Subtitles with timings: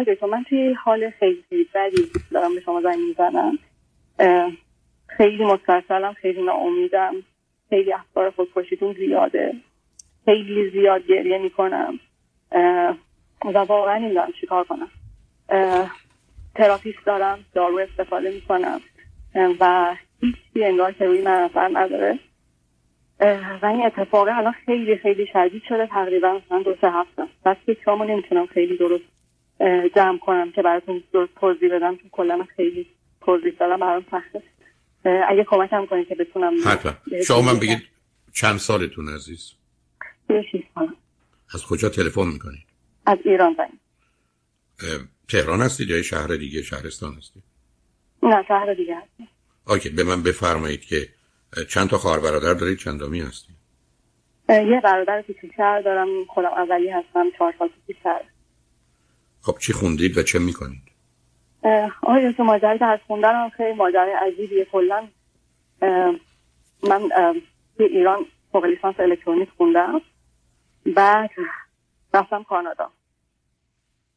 [0.00, 3.58] آقای دکتر من توی حال خیلی بدی دارم به شما زنگ می‌زنم.
[5.06, 7.14] خیلی مسترسلم خیلی ناامیدم.
[7.70, 9.54] خیلی افکار خودکشیتون زیاده.
[10.24, 12.00] خیلی زیاد گریه می‌کنم.
[13.44, 14.90] و واقعا نمی‌دونم چیکار کنم.
[16.54, 18.80] تراپیست دارم دارو استفاده می‌کنم.
[19.60, 22.18] و هیچی انگار که روی من اثر نداره.
[23.62, 25.86] و این اتفاق الان خیلی خیلی شدید شده.
[25.86, 29.19] تقریبا مثلا دو سه هفته بس فکرامو نمی‌تونم خیلی درست
[29.96, 32.86] جمع کنم که براتون درست توضیح بدم چون کلا خیلی
[33.20, 34.42] توضیح دادم برام سخته.
[35.04, 36.92] اگه کمکم کنید که بتونم حتما.
[37.26, 37.82] شما من بگید
[38.32, 39.52] چند سالتون عزیز؟
[41.54, 42.66] از کجا تلفن می‌کنید؟
[43.06, 43.78] از ایران زنگ.
[45.28, 47.42] تهران هستید یا شهر دیگه شهرستان هستید؟
[48.22, 49.28] نه شهر دیگه هستید
[49.66, 51.08] آکه به من بفرمایید که
[51.68, 53.56] چند تا خواهر برادر دارید چندمی هستید
[54.48, 58.20] یه برادر کوچیک‌تر دارم خودم اولی هستم چهار سال کوچیک‌تر
[59.42, 60.82] خب چی خوندید و چه می‌کنید؟
[62.02, 64.64] آقای تو ماجرای درس خوندن هم خیلی ماجرای عجیبیه.
[64.64, 65.08] کلا
[66.82, 67.08] من
[67.76, 70.00] توی ایران فوق لیسانس الکترونیک خوندم.
[70.96, 71.30] بعد
[72.14, 72.90] رفتم کانادا.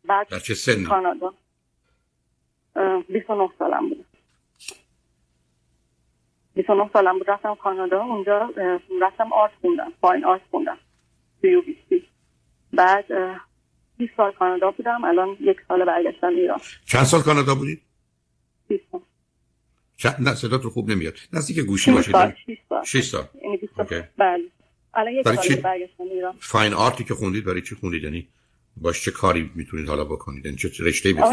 [0.06, 1.34] بعد در چه سنی؟ کانادا.
[3.10, 4.06] 29 سالم بود.
[6.56, 8.04] 29 سالم بود رفتم کانادا.
[8.04, 8.54] اونجا
[9.02, 9.94] رفتم آرت خوندم.
[10.02, 10.78] فاین آرت خوندم.
[12.74, 13.06] بعد
[14.04, 16.60] 20 سال کانادا بودم الان یک سال برگشتم ایران.
[16.86, 17.82] چند سال کانادا بودید؟
[18.68, 19.02] 20 سال.
[19.98, 20.16] چند...
[20.20, 21.14] نه صدات رو خوب نمیاد.
[21.34, 22.16] نزدیک گوشی باشید.
[22.16, 22.84] 6 سال.
[22.84, 23.24] 6 سال.
[23.44, 23.86] یعنی 20 سال.
[23.86, 24.08] OK.
[24.18, 24.44] بله.
[24.94, 26.36] الان یک سال؟ برگشتم ایران.
[26.40, 28.28] fine art ی که خوندید برای چی خوندید؟ یعنی
[28.78, 31.24] باش چه کاری می‌تونید حالا بکنید؟ یعنی چه رشته بود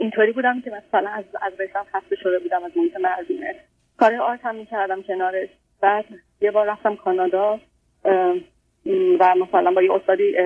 [0.00, 3.54] اینطوری بودم که مثلا از از رشتم خسته شده بودم از محیط مردونه.
[3.96, 5.48] کار art هم می‌کردم کنارش.
[5.80, 6.04] بعد
[6.40, 7.60] یه بار رفتم کانادا
[9.20, 10.36] و مثلا با یه استادی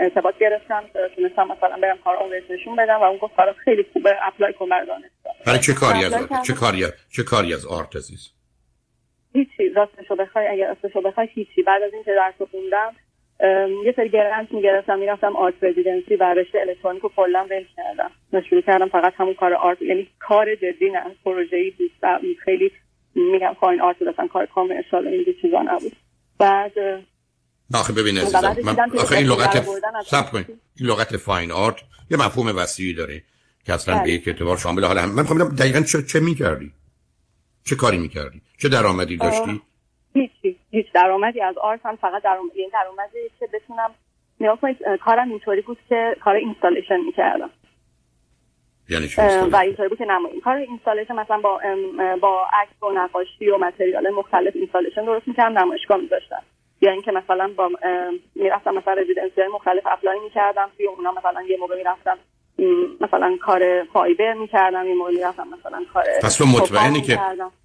[0.00, 0.84] ارتباط گرفتم
[1.16, 4.68] تونستم مثلا برم کار اون نشون بدم و اون گفت کارا خیلی خوبه apply کن
[4.68, 5.34] بر دانشگاه.
[5.46, 6.12] برای چه کاری از
[6.46, 6.52] چه.
[6.54, 8.32] کاری چه کاری از art عزیز؟
[9.34, 11.62] هیچی راستشو بخوای اگر راستشو بخوای هیچی.
[11.62, 12.94] بعد از اینکه درس خوندم
[13.84, 18.10] یه سری grant می‌گرفتم می‌رفتم art residency و رشته الکترونیک رو کلا ول کردم.
[18.32, 21.72] و شروع کردم فقط همون کار art یعنی کار جدی نه پروژه‌ای
[22.44, 22.72] خیلی
[23.14, 25.92] میگم fine art اصلا کار commercial این چیزا نبود.
[26.38, 26.72] بعد
[27.74, 29.66] آخه ببین عزیزم من آخه این لغت
[30.06, 30.46] صبر کنید.
[30.76, 31.76] این لغت fine art
[32.10, 33.22] یه مفهوم وسیعی داره
[33.64, 34.04] که اصلا بله.
[34.04, 36.72] به یک اعتبار شامل حال هم من می‌خوام دقیقاً چه چه می‌کردی؟
[37.64, 39.62] چه کاری می‌کردی؟ چه درآمدی داشتی؟
[40.14, 40.58] هیچی.
[40.70, 43.90] هیچ درآمدی از art هم فقط درآمد یعنی درآمدی که بتونم
[44.40, 47.50] نگاه کنید کارم اینطوری بود که کار installation می‌کردم.
[48.88, 49.08] یعنی
[49.52, 51.60] و؟ اینطوری بود که نماییم کار installation مثلا با
[52.22, 56.42] با عکس و نقاشی و material مختلف installation درست می‌کردم نمایشگاه میذاشتم.
[56.80, 57.70] یا اینکه مثلا با
[58.34, 62.18] می‌رفتم مثلا residency های مختلف apply می‌کردم توی اونا مثلا یه موقع می‌رفتم
[63.00, 67.18] مثلا کار fiber می‌کردم یه موقع می‌رفتم مثلا کار پس تو مطمئنی که.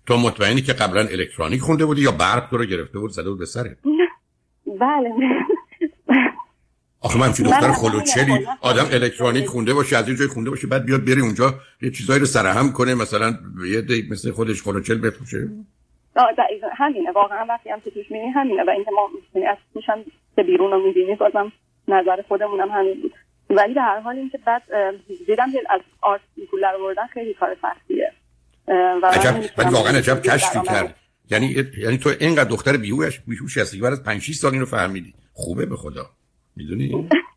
[0.08, 3.40] تو مطمئنی که قبلا الکترونیک خونده بودی یا برق تو رو گرفته بود زده بود
[3.40, 3.78] به سرت
[4.66, 5.12] بله
[7.02, 8.86] آخه من چی دختر خلوچلی آدم.
[8.92, 12.26] الکترونیک خونده باشه از یه جای خونده باشه بعد بیاد بری اونجا یه چیزایی رو
[12.26, 13.34] سرهم کنه مثلا
[13.68, 15.12] یه مثل خودش خلوچل آه،
[16.16, 16.68] دقیقاً.
[16.78, 20.04] همینه واقعا وقتی هم که توش می‌بینی همینه و اینکه ما می‌بینی از توش هم
[20.36, 21.52] که بیرون رو می‌بینی بازم
[21.88, 23.14] نظر خودمون هم همین بود.
[23.50, 24.64] ولی در هر حال اینکه بعد
[25.28, 28.12] دیدم که از آرت پول آوردن خیلی کار سختیه.
[29.04, 29.36] و عجب.
[29.58, 30.96] ولی واقعا عجب کشفی کرد.
[31.32, 34.66] یعنی یعنی تو اینقدر دختر بیهوش بیهوشی هستی که بعد از 5 6 سال اینو
[34.66, 35.14] فهمیدی.
[35.34, 36.10] خوبه به خدا.
[36.56, 37.10] می‌دونی؟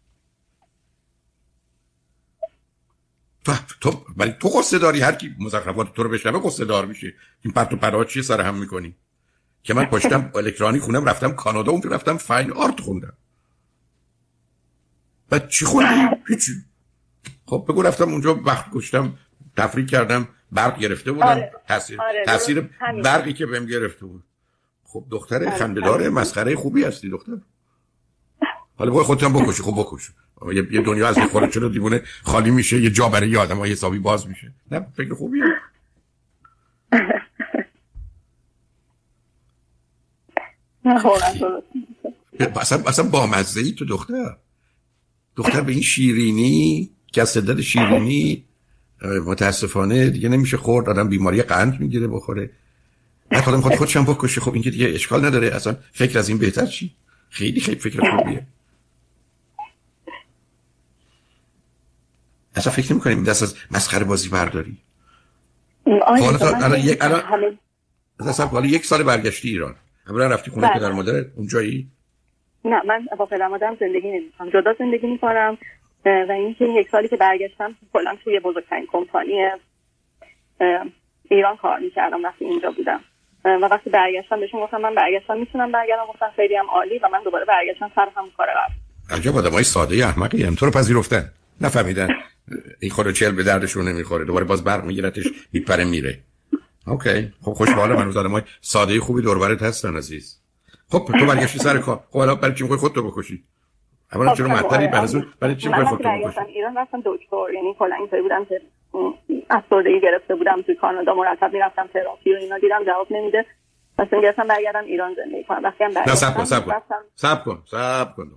[3.44, 7.14] تو تو ولی تو قصه داری هر کی مزخرفات تو رو بشنوه قصه دار میشه.
[7.42, 8.96] این پرت و پرات چیه سر هم می‌کنی؟
[9.62, 13.16] که من پشتم الکترونیک خوندم رفتم کانادا اون رفتم فاین آرت خوندم.
[15.30, 16.52] بعد چی خوندی؟ هیچی.
[17.46, 19.18] خب بگو رفتم اونجا وقت گشتم
[19.56, 21.26] تفریح کردم برق گرفته بودم.
[21.26, 21.52] آره.
[21.68, 22.70] تاثیر آره، تاثیر.
[23.04, 24.24] برقی که بهم گرفته بود.
[24.84, 26.12] خب دختر آره، خنده‌دار همین.
[26.12, 27.32] مسخره خوبی هستی دختر.
[28.76, 29.62] حالا بگو خودت هم بکشی.
[29.62, 30.10] خب بکش.
[30.52, 33.98] یه, یه دنیا از خود چرا دیوونه خالی میشه؟ یه جا برای یه آدم حسابی
[33.98, 34.52] باز میشه.
[34.70, 35.44] نه فکر خوبیه.
[40.84, 41.04] نه،.
[42.56, 44.36] اصلا اصلا با مزه ای تو دختر.
[45.36, 48.44] دختر به این شیرینی که از شدت شیرینی
[49.02, 50.88] متاسفانه دیگه نمیشه خورد.
[50.88, 52.50] آدم بیماری قند می‌گیره بخوره.
[53.30, 54.40] بعد حالا می‌خواد خودش هم بکشه.
[54.40, 55.54] خب این که دیگه اشکال نداره.
[55.54, 56.94] اصلا فکر از این بهتر چی؟
[57.30, 58.46] خیلی خیلی فکر خوبیه.
[62.56, 64.76] اصلا فکر نمی کنیم دست از مسخره بازی برداری.
[65.86, 67.20] آره، حالا تا- الان یک- الان-
[68.50, 69.74] حالا یک سال برگشتی ایران.
[70.08, 70.78] اولا رفتی خونه بله.
[70.78, 71.88] پدر مادرت اونجایی
[72.64, 74.50] نه من با پدر مادرم زندگی نمی‌کنم.
[74.50, 75.58] جدا زندگی می‌کنم.
[76.06, 79.32] و اینکه یک سالی که برگشتم کلا توی بزرگترین کمپانی
[81.30, 83.00] ایران کار می‌کردم وقتی اینجا بودم.
[83.44, 86.02] و وقتی برگشتم بهشون گفتم من برگشتم می‌تونم برگردم.
[86.08, 88.74] گفتم خیلی هم عالی و من دوباره برگشتم سر هم کار قبل.
[89.18, 90.54] عجب آدمای ساده احمقی هم.
[90.54, 91.30] تو رو پذیرفتن.
[91.60, 92.08] نفهمیدن.
[92.80, 94.24] این خود چل به دردشون نمی‌خوره.
[94.24, 96.18] دوباره باز برق میگیرتش میپره میره.
[96.86, 97.32] اوکی.
[97.42, 100.40] خب خوشحال من آدمای ساده خوبی دور برت هستن عزیز.
[100.88, 102.00] خب تو برگشتی سر کار.
[102.10, 103.44] خب الان برای چی می‌خوای خودتو بکشی؟
[104.12, 107.54] اولا خب، چرا معطلی برای برای چی می‌خوای خودتو بکشی؟ ایران رفتم دکتر.
[107.54, 108.60] یعنی کلا اینطوری بودم که
[109.50, 113.46] افسردگی گرفته بودم توی کانادا مرتب می‌رفتم تراپی و اینا دیدم جواب نمیده.
[113.98, 115.62] پس گرفتم برگردم ایران زندگی کنم.
[115.64, 116.72] وقتی هم نه سب کن سب کن.
[117.14, 117.74] سب کن سب کن دختر.
[117.74, 118.28] سب کن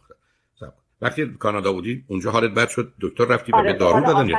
[1.02, 4.32] وقتی کانادا بودی اونجا حالت بد شد دکتر رفتی به آره، دارو دادن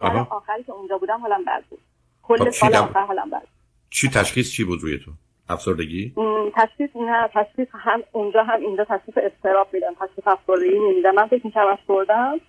[0.00, 1.78] آره، آخری که اونجا بودم حالم بد بود.
[2.22, 3.42] کل خب، سال آخر حالم بد
[3.90, 5.10] چی تشخیص چی بود روی تو؟
[5.48, 6.14] افسردگی؟
[6.56, 11.46] تشخیص نه تشخیص هم اونجا هم اینجا تشخیص استراب میدن تشخیص افسردگی نمیدن من فکر
[11.46, 12.40] می‌کردم افسردم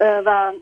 [0.00, 0.52] و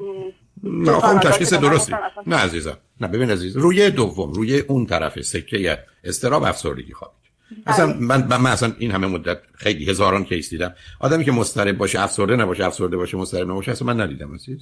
[0.62, 1.94] نه خب تشخیص درستی.
[2.26, 2.78] نه عزیزم.
[3.00, 7.25] نه ببین عزیز روی دوم روی اون طرف سکه استراب افسردگی خوابید
[7.66, 7.96] مثلا بله.
[7.96, 10.74] من من اصلا این همه مدت خیلی هزاران کیس دیدم.
[11.00, 14.58] آدمی که مضطرب باشه افسرده نباشه افسرده باشه مضطرب نباشه اصلا من ندیدم عزیز.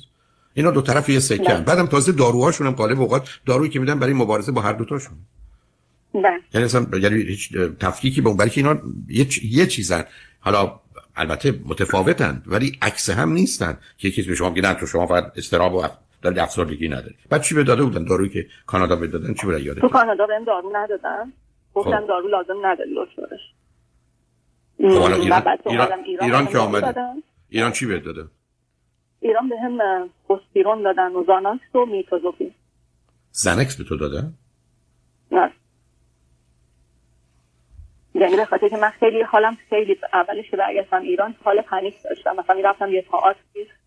[0.54, 1.60] اینا دو طرف یه سکه بله.
[1.60, 5.14] بعدم تازه داروهاشون هم غالب اوقات دارویی که میدن برای مبارزه با هر دو تاشون.
[6.14, 6.24] بله.
[6.54, 8.78] یعنی اصلا یعنی هیچ تفکیکی به اون برای اینا
[9.08, 10.04] یه, یه چیزن.
[10.40, 10.80] حالا
[11.16, 15.32] البته متفاوتند ولی عکس هم نیستن که کسی به شما میگه نه تو شما فقط
[15.36, 15.84] استراب و
[16.22, 19.60] دارید افسردگی نداری بعد چی به داده بودن؟ دارویی که کانادا به دادن چی بود
[19.60, 21.32] یادت تو کانادا بهم دارو ندادن؟
[21.74, 22.06] گفتن خب.
[22.06, 23.40] دارو لازم نداری دکترش
[24.78, 25.88] خب ایران, ایران,
[26.20, 26.94] ایران که آمده.
[27.48, 28.24] ایران چی بهت داده؟
[29.20, 29.78] ایران به هم
[30.28, 32.54] پوستیرون دادن و زاناکس و میتوزوپین
[33.30, 34.32] زنکس به تو دادن
[35.32, 35.50] نه.
[38.14, 42.36] یعنی به خاطر که من خیلی حالم خیلی اولش که برگشتم ایران حال پنیک داشتم.
[42.36, 43.38] مثلا می‌رفتم یه تئاتر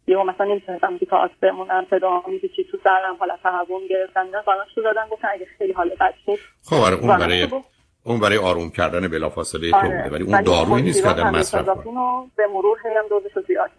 [0.07, 4.41] یه مثلا نمی‌تونستم که تئاتر بمونم صدا که چی تو سرم حالا تهوع گرفتن نه
[4.41, 7.47] قانونش رو دادن گفتن اگه خیلی حال بد شد خب آره اون برای
[8.07, 10.09] اون برای آروم کردن بلافاصله تو بوده.
[10.11, 12.31] ولی اون دارویی نیست که آدم مصرف کنه.
[12.35, 13.69] به مرور هم دوزش زیاد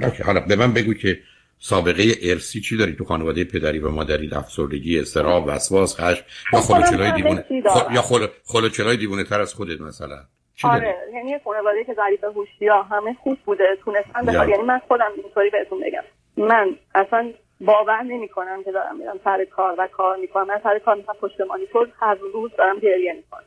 [0.00, 1.18] اوکی حالا به من بگو که
[1.58, 6.74] سابقه ارسی چی داری؟ تو خانواده پدری و مادری افسردگی استراب وسواس خشم یا خب،
[6.74, 7.44] خلوچلای دیوونه
[7.92, 8.26] یا خل...
[8.44, 10.16] خلوچلای دیوونه تر از خودت مثلا.
[10.64, 15.50] آره یعنی خانواده که ظریف هوشی ها همه خوب بوده تونستن یعنی من خودم اینطوری
[15.50, 16.02] بهتون بگم.
[16.36, 17.32] من اصلا
[17.66, 20.46] باور نمی کنم که دارم میرم سر کار و کار می‌کنم.
[20.46, 23.42] من سر کار می‌کنم پشت مانیتور هر روز دارم گریه می‌کنم.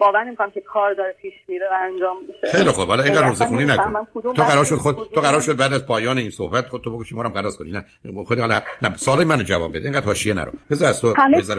[0.00, 2.56] باور نمی‌کنم که کار داره پیش میره و انجام میشه.
[2.58, 2.88] خیلی خوب.
[2.88, 4.06] حالا اینقدر روزه خونی نکن.
[4.22, 7.14] تو قرار شد خود تو قرار شد بعد از پایان این صحبت خود تو بگوشی
[7.14, 7.72] ما هم قرار کنی.
[7.72, 7.84] نه.
[8.24, 9.84] خود حالا نه سوال منو جواب بده.
[9.84, 10.52] اینقدر حاشیه نرو.
[10.70, 11.58] بذار از تو بذار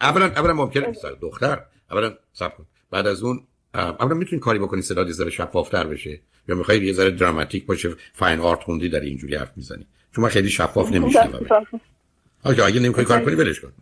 [0.00, 0.92] اولا اولا ممکنه
[1.22, 1.58] دختر.
[1.90, 2.66] اولا صبر کن.
[2.90, 3.40] بعد از اون
[3.74, 6.20] اولا می‌تونی کاری بکنی صدا یه ذره شفافتر بشه.
[6.48, 9.86] یا می‌خوای یه ذره دراماتیک باشه فاین آرت خوندی در اینجوری حرف می‌زنی.
[10.14, 11.46] چون من خیلی شفاف نمیشنم
[12.44, 13.72] آگه اگه نمی‌خوای کار کنی ولش کن.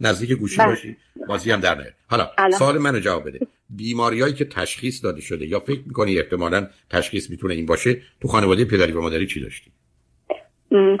[0.00, 0.66] نزدیک گوشی بله.
[0.66, 0.96] باشی
[1.28, 1.92] بازی هم در نیار.
[2.10, 3.46] حالا سوال منو جواب بده.
[3.70, 8.64] بیماریایی که تشخیص داده شده یا فکر می‌کنی احتمالا تشخیص می‌تونه این باشه؟ تو خانواده
[8.64, 9.70] پدری و مادری چی داشتی؟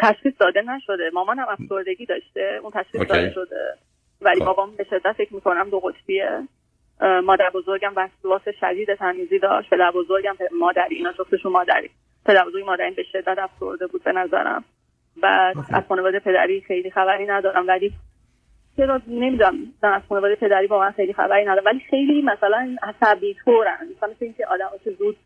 [0.00, 1.10] تشخیص داده نشده.
[1.14, 2.60] مامانم افسردگی داشته.
[2.62, 3.74] اون تشخیص داده شده.
[4.20, 4.46] ولی خب.
[4.46, 6.48] بابام به شدت فکر می‌کنم دو قطبیه.
[7.24, 9.70] مادر بزرگم وسواس شدید تمیزی داشت.
[9.70, 11.90] پدر بزرگم مادری اینا جفتشون مادری.
[12.26, 14.64] پدر بزرگ مادری به شدت افسرده بود به نظرم.
[15.22, 17.92] بعد از خانواده پدری خیلی خبری ندارم ولی
[18.76, 21.64] چرا نمی‌دونم از خانواده پدری با من خیلی خبری ندارم.
[21.66, 25.16] ولی خیلی مثلا عصبی طورن مثلا مثل اینکه آدم که زود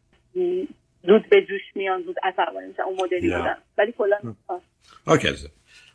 [1.07, 3.57] زود به جوش میان زود عصبانی میشن اون مدلی بودن.
[3.78, 4.19] ولی کلا
[5.07, 5.28] اوکی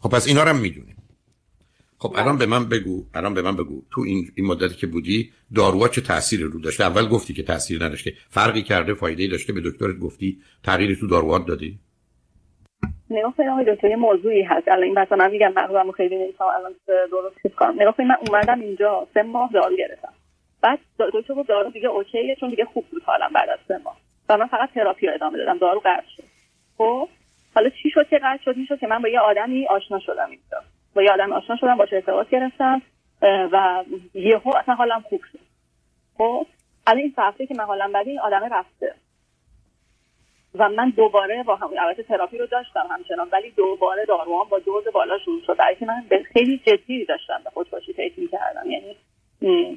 [0.02, 0.95] خب پس اینا رو هم می‌دونیم.
[1.98, 3.82] خب الان به من بگو الان به من بگو.
[3.92, 7.84] تو این این مدتی که بودی داروها چه تأثیری رو داشته اول گفتی که تاثیر
[7.84, 8.14] نداشته.
[8.30, 10.38] فرقی کرده فایده داشته؟ به دکترت گفتی.
[10.64, 11.80] تغییری تو داروات دادی؟
[13.38, 14.68] کنید آقای دکتر یه موضوعی هست.
[14.68, 17.78] الان این مثلا میگم مغزمو خیلی نمیفهم الان درست چیز کنم.
[17.92, 20.14] کنید من اومدم اینجا سه ماه دارو گرفتم.
[20.62, 20.80] بعد
[21.14, 23.98] دکتر گفت دارو دیگه اوکیه چون دیگه خوب بود حالم بعد از سه ماه.
[24.30, 25.58] و من فقط تراپی رو ادامه دادم.
[25.58, 26.24] دارو قطع شد.
[26.78, 27.10] خب
[27.56, 30.58] حالا چی شد که قطع شد؟ می‌شد که من با یه آدمی آشنا شدم اینجا.
[30.96, 32.82] با یه آدم آشنا شدم باشه ارتباط گرفتم
[33.22, 33.84] و
[34.14, 35.40] یهو اصلا حالم خوب شد.
[36.18, 36.48] خب
[36.88, 38.96] الان این هفته که من حالم بده این آدم رفته.
[40.56, 44.84] و من دوباره با هم البته تراپی رو داشتم همچنان ولی دوباره داروام با دوز
[44.94, 45.58] بالا شروع شد.
[45.58, 48.72] برای که من خیلی جدی داشتم به خودکشی فکر می‌کردم.
[48.72, 48.96] یعنی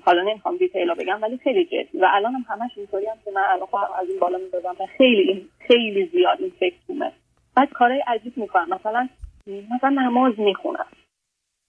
[0.05, 1.99] حالا نمی‌خوام دیتیل رو بگم ولی خیلی جدی.
[1.99, 4.87] و الان هم همش اینطوری هم که من الان خواهم از این بالا می‌دادم و
[4.99, 7.13] خیلی خیلی زیاد این فکر تومه
[7.57, 8.69] بعد کارهای عجیب می‌کنم.
[8.71, 9.09] مثلا
[9.47, 10.87] مثلا نماز می‌خونم.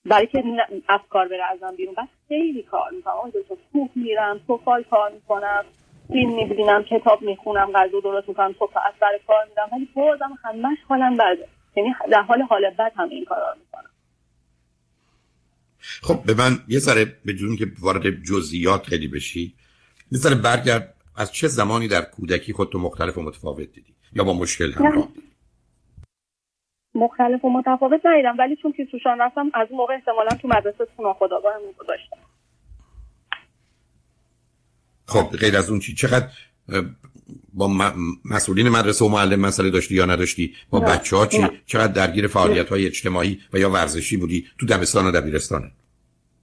[0.06, 0.44] برای که
[0.90, 1.96] افکار بره ازم بیرون.
[1.96, 3.14] بس خیلی کار می‌کنم.
[3.24, 5.66] آن دو کوه میرم توفال کار می‌کنم
[6.08, 10.78] فیلم می‌بینم کتاب می‌خونم غذا درست می‌کنم صبح از سر کار میدم ولی بازم همش
[10.88, 11.48] حالم بده.
[11.76, 13.90] یعنی در حال حال بد هم این کارا می‌کنم.
[16.02, 19.54] خب به من یه ذره بدون که وارد جزئیات خیلی بشی
[20.12, 20.96] یه ذره برگرد.
[21.18, 25.08] از چه زمانی در کودکی خودتو مختلف و متفاوت دیدی؟ یا با مشکل همراه؟
[26.96, 28.36] مختلف و متفاوت ندیدم.
[28.40, 32.18] ولی چون که توشان رفتم از اون موقع احتمالا تو مدرسه تو ناخداگاه گذاشتم.
[35.06, 36.28] خب غیر از اون چی چقدر
[37.54, 37.68] با
[38.26, 42.70] مسئولین مدرسه و معلم مسئله داشتی یا نداشتی؟ با بچه ها چی؟ چقدر درگیر فعالیت
[42.70, 45.72] های اجتماعی و یا ورزشی بودی؟ تو دبستان و دبیرستان.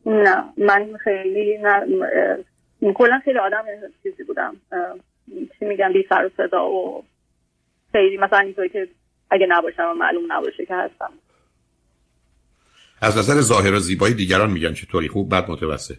[0.07, 1.87] نه من خیلی نه
[2.95, 3.65] کلا خیلی آدم
[4.03, 4.57] چیزی بودم.
[5.59, 7.05] چی میگم بی سر و صدا و
[7.93, 8.89] خیلی مثلا اینطوری که
[9.31, 11.11] اگه نباشم معلوم نباشه که هستم.
[13.01, 15.99] از نظر ظاهر و زیبایی دیگران میگن چطوری؟ خوب بد متوسط؟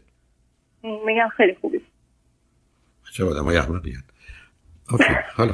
[0.83, 1.81] میگن خیلی خوبی.
[3.13, 3.97] چه آدم های احمقی
[4.91, 5.03] اوکی
[5.35, 5.53] حالا.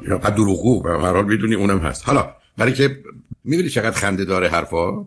[0.00, 2.06] یا قد دروغو به حال می‌دونی اونم هست.
[2.08, 3.02] حالا برای که
[3.44, 5.06] می‌بینی چقدر خنده داره حرفات؟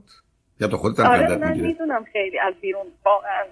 [0.59, 3.43] یا تو خودت هم آره من می‌دونم خیلی از بیرون واقعا.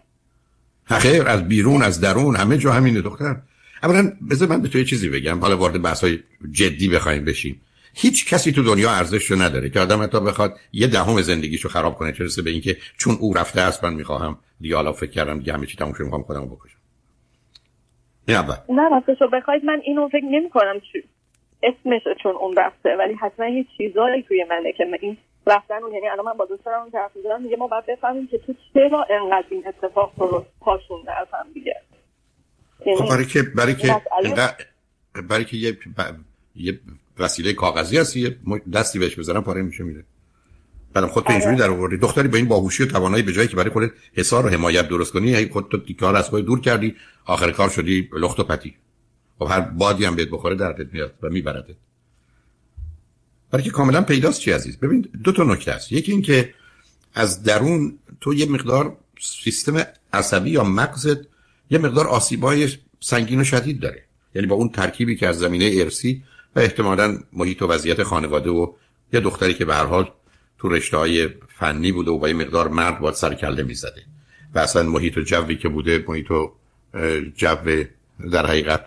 [0.86, 3.36] خیر از بیرون از درون همه جا همینه دختر.
[3.84, 5.40] اولا بذار من به تو یه چیزی بگم.
[5.40, 6.20] حالا وارد بحث های
[6.52, 7.62] جدی بخوایم بشیم.
[7.94, 11.96] هیچ کسی تو دنیا ارزش رو نداره که آدم حتی بخواد یه دهم زندگیشو خراب
[11.96, 15.66] کنه چه به اینکه چون او رفته است من می‌خواهم دیگه فکر کردم دیگه همه
[15.66, 16.80] چی تموم شد می‌خوام خودمو بکشم.
[18.70, 20.82] نه راستشو بخواید من اینو فکر نمی کنم
[21.64, 25.18] اسمش چون اون رفته ولی حتما یه چیزایی توی منه که این
[25.48, 28.54] رفتن اون یعنی الان من با دوستانم اون طرف میگه ما باید بفهمیم که تو
[28.74, 31.76] چرا انقدر این اتفاق رو پاشون از هم دیگه.
[32.84, 33.96] خب برای که برای که
[35.30, 35.78] برای که یه
[36.56, 36.80] یه
[37.20, 38.38] وسیله کاغذی هست یه
[38.74, 40.04] دستی بهش بزنم پاره میشه میره.
[40.94, 41.64] بعدم خودت اینجوری آره.
[41.64, 41.98] در آوردی.
[41.98, 45.14] دختری با این باهوشی و توانایی به جایی که برای خودت حصار و حمایت درست
[45.14, 46.96] کنی هی خودت دیکار از خود دور کردی
[47.26, 48.76] آخر کار شدی لخت و پتی.
[49.42, 51.76] و خب هر بادی هم بهت بخوره دردت میاد و میبردت.
[53.52, 56.54] برای که کاملا پیداست چی عزیز؟ ببین دو تا نکته است یکی این که
[57.14, 59.84] از درون تو یه مقدار سیستم
[60.14, 61.18] عصبی یا مغزت
[61.70, 64.04] یه مقدار آسیبای سنگین و شدید داره.
[64.36, 66.24] یعنی با اون ترکیبی که از زمینه ارسی
[66.56, 68.74] و احتمالا محیط و وضعیت خانواده و
[69.14, 70.12] یه دختری که به هر حال
[70.60, 74.02] تو رشته های فنی بوده و با یه مقدار مرد باید سر کله می‌زده.
[74.56, 76.52] و اصلا محیط و جوی که بوده محیط و
[77.36, 77.56] جو
[78.32, 78.86] در حقیقت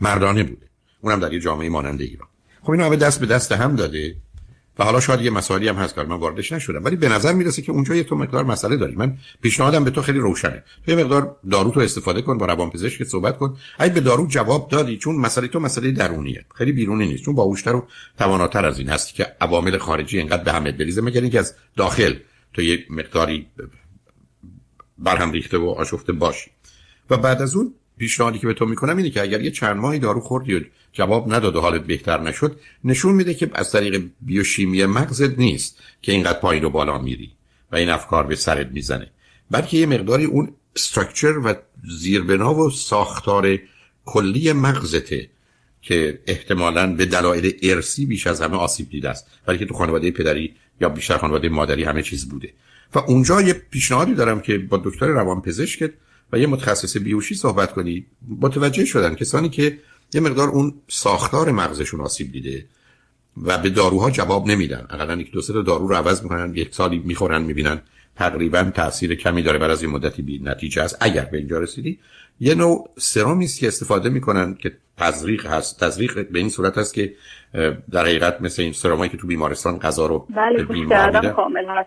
[0.00, 0.66] مردانه بوده.
[1.00, 2.28] اونم در یه جامعه ماننده ایران
[2.62, 4.16] خب اینا به دست به دست هم داده.
[4.80, 6.84] و حالا شاید یه مسائلی هم هست که من واردش نشدم.
[6.84, 8.94] ولی به نظر می‌رسه که اونجا یه تو مقدار مسئله داری.
[8.96, 10.64] من پیشنهادم به تو خیلی روشنه.
[10.86, 13.56] تو یه مقدار دارو تو استفاده کن با روانپزشک صحبت کن.
[13.78, 16.44] اگه به دارو جواب دادی چون مسئله تو مسئله درونیه.
[16.54, 17.24] خیلی بیرونی نیست.
[17.24, 17.86] چون باهوشتر و
[18.18, 22.14] تواناتر از این هستی که عوامل خارجی اینقدر به همت بریزه مگر اینکه از داخل
[22.54, 23.46] تو یه مقداری
[24.98, 26.50] برهم ریخته و آشفته باشی.
[27.10, 29.98] و بعد از اون پیشنهادی که به تو می‌کنم اینه که اگر یه چند ماهی
[29.98, 30.60] دارو خوردی و
[30.92, 36.12] جواب نداد و حالت بهتر نشد نشون میده که از طریق بیوشیمی مغزت نیست که
[36.12, 37.30] اینقدر پایین و بالا میری
[37.72, 39.10] و این افکار به سرت می‌زنه.
[39.50, 41.54] بلکه یه مقداری اون استرکچر و
[41.98, 43.58] زیربنا و ساختار
[44.04, 45.30] کلی مغزته
[45.82, 49.26] که احتمالا به دلایل ارسی بیش از همه آسیب دیده است.
[49.46, 52.52] که تو خانواده پدری یا بیشتر خانواده مادری همه چیز بوده.
[52.94, 55.90] و اونجا یه پیشنهادی دارم که با دکتر روانپزشک
[56.32, 58.06] و یه متخصص بیوشی صحبت کنی.
[58.40, 59.78] متوجه شدن کسانی که
[60.14, 62.66] یه مقدار اون ساختار مغزشون آسیب دیده
[63.42, 64.86] و به داروها جواب نمیدن.
[64.90, 67.80] اقلا یک دو سه دارو رو عوض می‌کنن یک سالی می‌خورن می‌بینن
[68.16, 70.96] تقریبا تاثیر کمی داره بعد از این مدتی بی نتیجه است.
[71.00, 71.98] اگر به اینجا رسیدی
[72.40, 75.80] یه نوع سرامی است که استفاده می‌کنن که تزریق هست.
[75.80, 77.14] تزریق به این صورت هست که
[77.90, 81.82] در حقیقت مثل این سرامایی که تو بیمارستان غذا رو بله بیمار کامل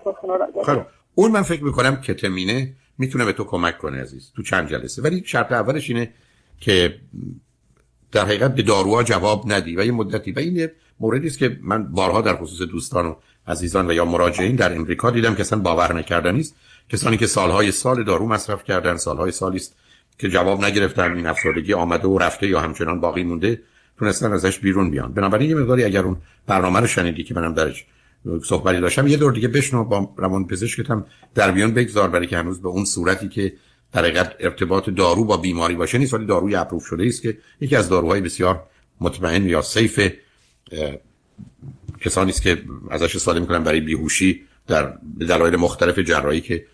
[0.66, 0.86] خب
[1.16, 5.02] اون من فکر می‌کنم کتمینه می‌تونه به تو کمک کنه عزیز تو چند جلسه.
[5.02, 6.14] ولی شرط اولش اینه
[6.60, 7.00] که
[8.12, 10.32] در حقیقت به داروها جواب ندی و یه مدتی.
[10.32, 10.70] و این
[11.00, 13.16] موردی است که من بارها در خصوص دوستان و
[13.48, 16.56] عزیزان و یا مراجعین در امریکا دیدم که اصلا باور نکردنی است
[16.90, 19.76] کسانی که سالهای سال دارو مصرف کردن سالهای سالی است
[20.18, 23.62] که جواب نگرفتن این افسردگی آمده و رفته یا همچنان باقی مونده
[24.00, 25.14] تونستن ازش بیرون بیان.
[25.14, 27.86] بنابراین یه مقداری اگر اون برنامه رو شنیدی که منم درش
[28.44, 29.08] صحبتی داشتم.
[29.08, 30.88] یه دور دیگه بشنو با روان پزشکت
[31.36, 33.54] در بیان بگذار برای که هنوز به اون صورتی که
[33.92, 37.76] در حقیقت ارتباط دارو با بیماری باشه نیست ولی داروی اپروف شده است که یکی
[37.76, 38.64] از داروهای بسیار
[39.02, 40.12] مطمئن یا سیف
[42.02, 46.66] کسانی است که ازش استفاده می‌کنن برای بیهوشی در دلایل مختلف جراحی که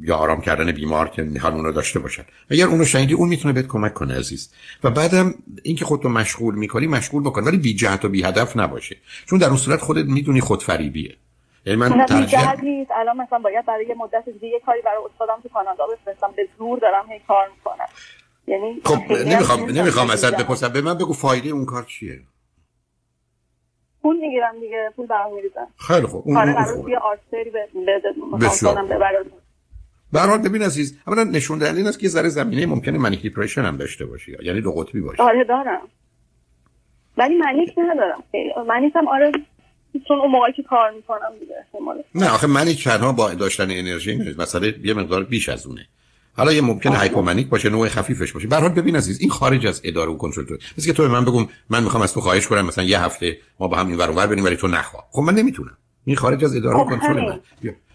[0.00, 2.24] یا آرام کردن بیمار که می‌خوان اون رو داشته باشن.
[2.50, 4.52] اگر اونو شنیدی اون می‌تونه بهت کمک کنه عزیز.
[4.84, 7.44] و بعدم اینکه خودتو مشغول می‌کنی مشغول بکن.
[7.44, 8.96] ولی بی جهت و بی هدف نباشه.
[9.26, 11.16] چون در اون صورت خودت می‌دونی خودفریبیه.
[11.66, 12.90] یعنی من ترجیح نیست.
[12.94, 16.32] الان مثلا باید برای یه مدت دیگه یه کاری برای استادم تو کانادا بفرستم.
[16.36, 17.86] به زور دارم هی کار می‌کنم.
[18.46, 20.68] یعنی خب نمی‌خوام نمی‌خوام اصلا بپرسم.
[20.68, 22.20] به من بگو فایده اون کار چیه؟
[24.02, 24.92] پول می‌گیرم دیگه.
[24.96, 25.68] پول برام میریزم.
[25.76, 26.22] خیلی خوب.
[26.26, 28.14] اون آره قرار یه آرسری به بده.
[30.12, 33.22] به حال ببین عزیز اولا نشون دهنده این است که یه ذره زمینه ممکنه manic
[33.22, 35.22] depression هم داشته باشی یعنی دو قطبی باشه.
[35.22, 35.80] آره دارم.
[37.16, 38.22] ولی manic ندارم.
[38.68, 39.32] manic هم آره
[40.08, 41.54] چون اون موقعی که کار می‌کنم دیگه
[42.14, 45.86] نه آخه manic تنها با داشتن انرژی نیست مسئله یه مقدار بیش از اونه.
[46.36, 48.48] حالا یه ممکنه hypomanic باشه نوع خفیفش باشه.
[48.48, 50.54] به ببین عزیز این خارج از اداره و کنترل تو.
[50.78, 53.38] مثل که تو به من بگم من می‌خوام از تو خواهش کنم مثلا یه هفته
[53.60, 55.04] ما با هم این ور اونور بریم ولی تو نخوا.
[55.10, 55.76] خب من نمی‌تونم.
[56.04, 57.40] این خارج از اداره و خب کنترل من.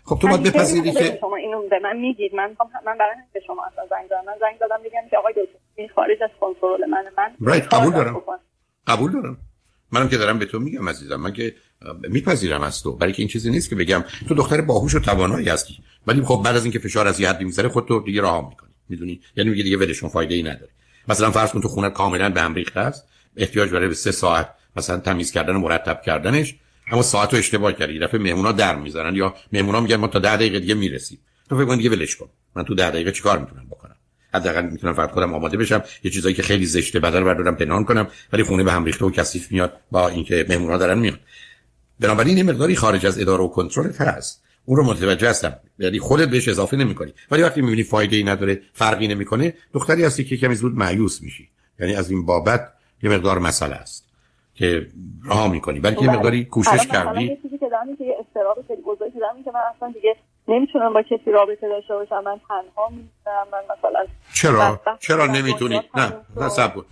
[0.08, 3.42] خب تو باید بپذیری که شما اینو به من میگید من می‌خوام من برای به
[3.48, 6.86] شما اصلا زنگ زدم من زنگ زدم میگم که آقای دکتر این خارج از کنترل
[6.90, 7.06] من
[7.40, 8.22] من قبول دارم
[8.88, 9.38] قبول دارم.
[9.92, 11.16] منم که دارم به تو میگم عزیزم.
[11.16, 11.56] من که
[12.10, 12.96] میپذیرم از تو.
[12.96, 15.74] برای که این چیزی نیست که بگم تو دختر باهوش و توانایی هستی.
[16.08, 18.70] ولی خب بعد از اینکه فشار از یه حدی می‌ذاره خود تو دیگه راه می‌کنی.
[18.90, 20.72] می‌دونی؟ یعنی میگه دیگه ولشون فایده ای نداره.
[21.08, 23.08] مثلا فرض کن تو خونه کاملا به هم ریخته است.
[23.38, 26.56] احتیاج برای به سه ساعت مثلا تمیز کردن و مرتب کردنش.
[26.92, 27.94] اما ساعت رو اشتباه کردی.
[27.94, 31.20] یه دفعه مهمونا در می‌ذارن یا مهمونا میگن ما تا 10 دقیقه دیگه می‌رسیم.
[31.50, 32.30] تو فکر کن دیگه ولش کن.
[32.56, 33.96] من تو 10 دقیقه چیکار می‌تونم بکنم؟
[34.34, 38.08] حداقل می‌تونم فقط خودم آماده بشم یه چیزایی که خیلی زشته بدل بردارم پنهان کنم
[38.34, 41.20] ولی خونه به هم ریخته و کثیف میاد با اینکه مهمونا دارن میاد
[42.00, 44.44] بنابراین این مقداری خارج از اداره و کنترل هست.
[44.66, 45.60] اون رو متوجه هستم.
[45.80, 47.14] یعنی خودت بهش اضافه نمی‌کنی.
[47.32, 51.50] ولی وقتی می‌بینی فایده ای نداره فرقی نمی‌کنه دختری هستی که کمی زود مایوس میشی.
[51.80, 54.07] یعنی از این بابت یه مقدار مسئله است.
[54.58, 54.88] که
[55.26, 55.80] راه می‌کنی.
[55.80, 57.24] ولی یه مقداری کوشش کردی.
[57.24, 60.16] یه چیزی که دارم که استراب خیلی بزرگی دارم که من اصلا دیگه
[60.48, 62.24] نمی‌تونم با کسی رابطه داشته باشم.
[62.26, 66.14] من تنها میمونم من مثلا چرا؟ چرا نمی‌تونی؟ نه.
[66.38, 66.86] نه صبر کن.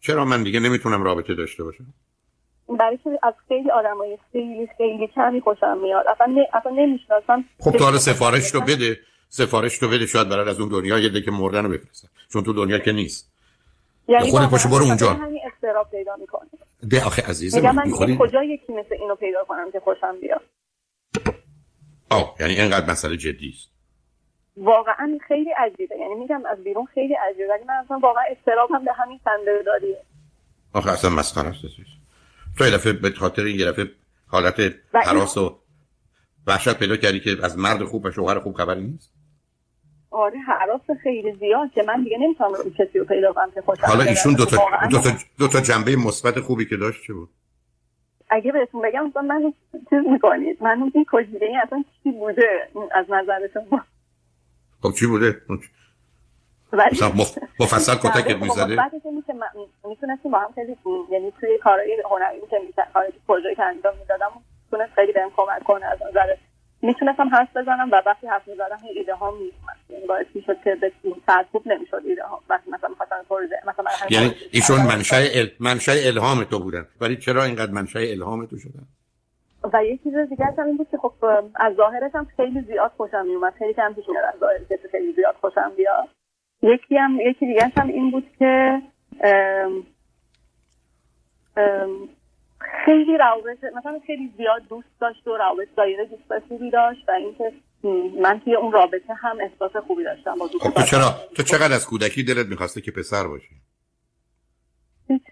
[0.00, 1.84] چرا من دیگه نمی‌تونم رابطه داشته باشم؟
[2.78, 6.06] برای که از خیلی آدمای خیلی خیلی کمی خوشم میاد.
[6.06, 7.44] اصلا نه اصلا نمی‌شناسم.
[7.58, 8.98] خب تو حالا سفارش رو بده.
[9.28, 10.06] سفارش رو بده.
[10.06, 12.08] شاید برای از اون دنیا یه دکه مردن رو بفرستن.
[12.32, 13.32] چون تو دنیا که نیست.
[14.08, 15.12] یعنی خود پاشو برو اونجا.
[15.12, 16.47] همین استراب پیدا می‌کنه
[16.90, 18.16] ده آخه عزیزم میگم من.
[18.18, 20.40] کجا یکی مثل اینو پیدا کنم که خوشم بیاد؟
[22.10, 23.70] آه یعنی اینقدر مسئله جدی است.
[24.56, 25.96] واقعا خیلی عجیبه.
[25.96, 27.48] یعنی میگم از بیرون خیلی عجیبه.
[27.48, 30.02] ولی من اصلا واقعا استراب هم به همین خنده داریه.
[30.72, 31.60] آخه اصلا مسخره است
[32.58, 33.86] تو یه دفعه به خاطر این یه دفعه
[34.26, 35.58] حالت حراس و
[36.46, 39.17] وحشت پیدا کردی که از مرد خوب و شوهر خوب خبری نیست؟
[40.10, 44.04] آره حراس خیلی زیاد که من دیگه نمی‌تونم کسی رو پیدا کنم که خوشم حالا
[44.04, 44.56] ایشون دو تا,
[44.90, 47.28] دو تا, دو تا جنبه مثبت خوبی که داشت چه بود؟
[48.30, 49.52] اگه بهتون بگم اصلا من
[49.90, 50.62] چیز می‌کنید.
[50.62, 53.84] من این کجیده اصلا چی بوده؟ از نظر شما.
[54.82, 55.42] خب چی بوده؟
[56.72, 57.12] مثلا
[57.60, 59.34] مفصل کتکت خب، می‌زده که
[59.88, 60.76] می‌تونستیم با هم خیلی
[61.10, 64.30] یعنی توی کارهای هنری که کارهای پروژه که انجام می‌دادم
[64.64, 66.36] می‌تونست خیلی بهم کمک کنه از نظر
[66.82, 70.74] می‌تونستم حرف بزنم و وقتی حرف می‌زدم این ایده ها میومد یعنی باعث می‌شد که
[70.74, 70.92] به
[71.52, 72.40] خوب نمی‌شد ایده ها.
[72.48, 75.50] وقتی مثلا می‌خواستم پروژه مثلا یعنی ایشون منشأ ال...
[75.60, 76.86] منشأ الهام تو بودن.
[77.00, 78.86] ولی چرا اینقدر منشأ الهام تو شدن؟
[79.72, 81.12] و یه چیز دیگه هم این بود که خب
[81.54, 85.34] از ظاهرش هم خیلی زیاد خوشم میومد خیلی کم پیش میاد از ظاهرش خیلی زیاد
[85.40, 86.08] خوشم بیاد.
[86.62, 88.82] یکی هم یکی دیگه هم این بود که
[89.24, 89.86] ام
[91.56, 92.08] ام
[92.60, 97.52] خیلی روابط مثلا خیلی زیاد دوست داشت و روابط دایره دوست خوبی داشت و اینکه
[98.22, 101.86] من توی اون رابطه هم احساس خوبی داشتم با خب تو چرا؟ تو چقدر از
[101.86, 103.54] کودکی دلت می‌خواسته که پسر باشی؟
[105.08, 105.22] هیچ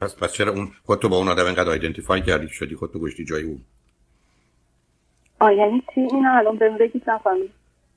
[0.00, 3.42] پس پس چرا اون خودتو با اون آدم اینقدر آیدنتیفای کردی شدی خودتو گشتی جای
[3.42, 3.60] اون؟
[5.40, 7.50] آه یعنی چی؟ این الان بهم بگید نفهمید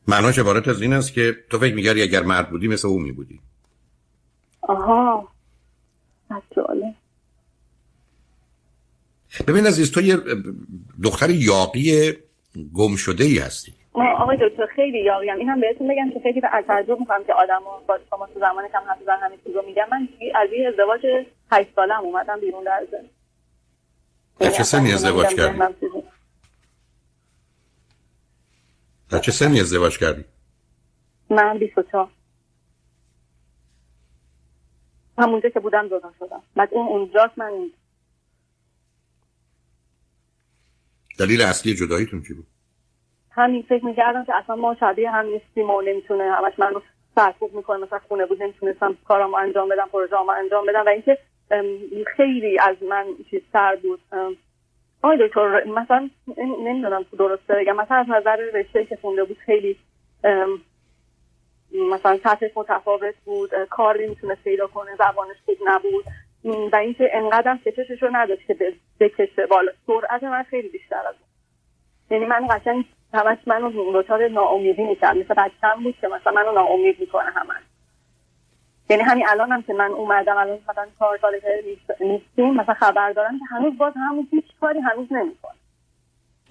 [0.08, 3.40] معناش عبارت از این است که تو فکر میگردی اگر مرد بودی مثل او میبودی.
[4.62, 5.28] آها.
[6.56, 6.96] جالب.
[9.48, 10.18] ببین عزیز تو یه
[11.04, 12.14] دختر یاقی
[12.74, 16.48] گم شده ای هستی آقای دکتر خیلی یاقیم این هم بهتون بگم که خیلی به
[16.68, 20.50] تعجب می‌کنم که آدم با شما تو زمان کم حرف همین چیزو میگم من از
[20.52, 25.60] این ازدواج هشت سالم اومدم بیرون در زن چه سنی ازدواج کردی؟
[29.10, 30.26] در چه سنی ازدواج کردی؟
[31.30, 32.10] من 24
[35.18, 36.42] همونجا که بودم جدا شدم.
[36.56, 37.52] بعد این اونجاست من
[41.20, 42.46] دلیل اصلی جداییتون چی بود؟
[43.32, 46.82] همین فکر می‌کردم که اصلا ما شبیه هم نیستیم و نمی‌تونه همش من رو
[47.16, 47.78] سرکوب می‌کنه.
[47.78, 50.84] مثلا خونه بود نمی‌تونستم کارامو انجام بدم پروژه‌امو انجام بدم.
[50.86, 51.18] و اینکه
[52.18, 54.00] خیلی از من چیز سر بود.
[55.02, 59.78] آقای دکتر مثلا نمی‌دونم تو درسته بگم مثلا از نظر رشته که خونده بود خیلی
[61.92, 63.50] مثلا سطحش متفاوت بود.
[63.70, 66.06] کار نمی‌تونه پیدا کنه زبانش خوب نبود.
[66.46, 69.72] و اینکه انقدر کششش رو نداشت که بکشه بالا.
[69.88, 71.16] سرعت من خیلی بیشتر از
[72.12, 75.18] یعنی من قشنگ همش منو دچار ناامیدی می‌کرد.
[75.18, 77.64] مثل بچم بود که مثلا منو ناامید می‌کنه همش.
[78.90, 81.64] یعنی همین الان هم که من اومدم الان مثلا چهار ساله که
[82.06, 85.54] نیستیم مثلا خبر دارم که هنوز باز همون هیچ کاری هنوز نمی‌کنه.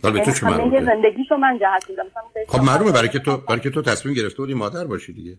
[0.03, 2.05] حالا تو چه یعنی مربوطه زندگیشو من جهت میدم.
[2.49, 5.39] خب معلومه برای که تو برای که تو تصمیم گرفته بودی مادر باشی دیگه.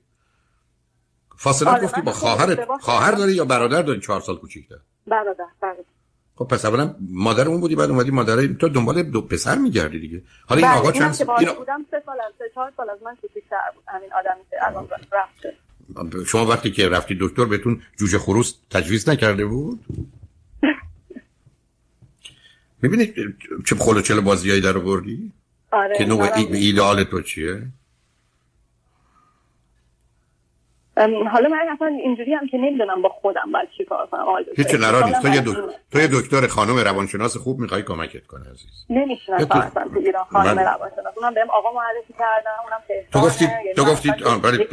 [1.38, 3.18] فاصله آره، گفتی با خب خواهرت خواهر کردم.
[3.18, 4.76] داری یا برادر داری؟ چهار سال کوچیک‌تر.
[5.08, 5.84] برادر برادر.
[6.36, 10.22] خب پس اولا مادر اون بودی بعد اومدی مادر تو دنبال دو پسر میگردی دیگه.
[10.48, 12.90] حالا این بله، آقا چند سال این بالا بودم سه سال از سه چهار سال
[12.90, 13.84] از من کوچیک‌تر بود.
[13.88, 15.54] همین آدمی که الان رفته.
[16.26, 19.86] شما وقتی که رفتی دکتر بهتون جوجه خروس تجویز نکرده بود؟
[22.82, 23.16] می‌بینید
[23.66, 25.32] چه خلوچل بازیایی در آوردی؟
[25.72, 27.74] آره که نوع ایدئال تو چیه ام،
[30.98, 34.64] حالا من اصلا اینجوری هم که نمی‌دونم با خودم باید چی کار کنم دکتر.
[34.64, 35.76] هیچ قرار نیست تو یه, احتمالاً دک...
[35.92, 40.24] تو یه دکتر خانم روانشناس خوب می‌خوای کمکت کنه عزیز نمی‌شناسم تو- اصلا تو ایران
[40.24, 43.20] خانم من- روانشناس اونم بهم آقا معرفی کردن اونم تو.
[43.20, 44.10] گفتی یعنی تو گفتی
[44.44, 44.68] ولی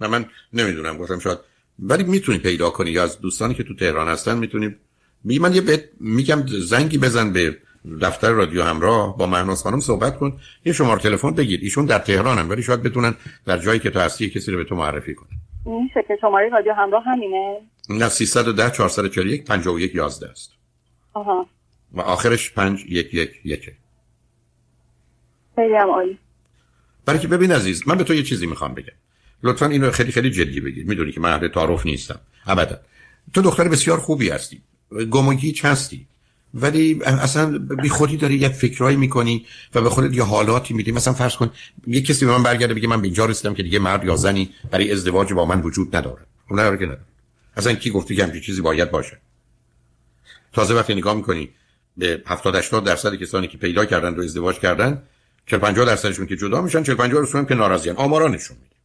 [0.00, 1.38] من, من نمی‌دونم گفتم شاید
[1.78, 4.76] ولی می‌تونی پیدا کنی یا از دوستانی که تو تهران هستن می‌تونی
[5.24, 7.56] می من یه بهت میگم زنگی بزن به
[8.02, 10.40] دفتر رادیو همراه با مهناز خانم صحبت کن.
[10.64, 11.60] یه شماره تلفن بگیر.
[11.62, 13.14] ایشون در تهرانن ولی شاید بتونن
[13.46, 15.28] در جایی که تو هستی کسی رو به تو معرفی کنن.
[15.66, 20.52] میشه که شماره رادیو همراه همینه؟ نه 310 441 51 11 است.
[21.14, 21.46] آها.
[21.92, 23.72] و آخرش 511
[25.56, 26.18] خیلی هم عالی.
[27.06, 28.92] برای که ببین عزیز من به تو یه چیزی می‌خوام بگم.
[29.42, 30.86] لطفا اینو خیلی خیلی جدی بگیر.
[30.86, 32.20] می‌دونی که من اهل تعارف نیستم.
[32.46, 32.78] ابدا.
[33.34, 34.62] تو دختر بسیار خوبی هستی.
[35.10, 36.06] گم و گیج هستی.
[36.54, 40.92] ولی اصلا بی خودی داری یک فکرایی می‌کنی و به خودت یه حالاتی میدی.
[40.92, 41.50] مثلا فرض کن
[41.86, 44.50] یه کسی به من برگرده بگه من به اینجا رسیدم که دیگه مرد یا زنی
[44.70, 46.26] برای ازدواج با من وجود نداره.
[46.48, 47.00] خب نداره که نداره.
[47.56, 49.18] اصلا کی گفتی که همچین چیزی باید باشه؟
[50.52, 51.50] تازه وقتی نگاه می‌کنی
[51.96, 55.02] به 70 80 درصد کسانی که پیدا کردن و ازدواج کردن
[55.46, 57.96] 40 50 درصدشون که جدا میشن 40 50 درصدشون که ناراضیان.
[57.96, 58.76] آمارا نشون میده.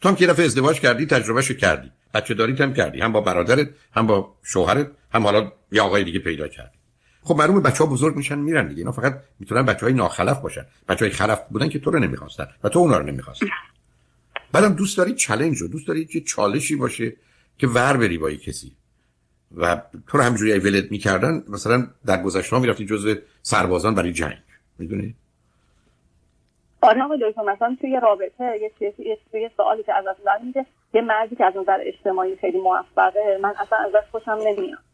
[0.00, 1.90] تو هم که دفعه ازدواج کردی تجربهشو کردی.
[2.14, 3.00] بچه داریت هم کردی.
[3.00, 4.90] هم با برادرت هم با شوهرت.
[5.12, 6.76] هم حالا یه آقای دیگه پیدا کردی
[7.22, 8.78] خب معلومه بچه ها بزرگ میشن میرن دیگه.
[8.78, 10.66] اینا فقط می‌تونن بچه های ناخلف باشن.
[10.88, 13.46] بچه های خلف بودن که تو رو نمی‌خواستن و تو اونا رو نمی‌خواستی
[14.52, 17.12] بعدم دوست داری چلنج رو دوست داری که چالشی باشه
[17.58, 18.72] که ور بری با کسی.
[19.56, 24.38] و تو رو همجوری ولت می‌کردن مثلا در گذشته ها می‌رفتی جزو سربازان برای جنگ.
[24.78, 25.14] می‌دونی؟
[26.80, 31.36] آره دکتر مثلا توی رابطه یه چیزی یه سوالی که ازت دارم میگه یه مردی
[31.36, 34.85] که از نظر اجتماعی خیلی موفقه من اصلا ازش خوشم نمیاد.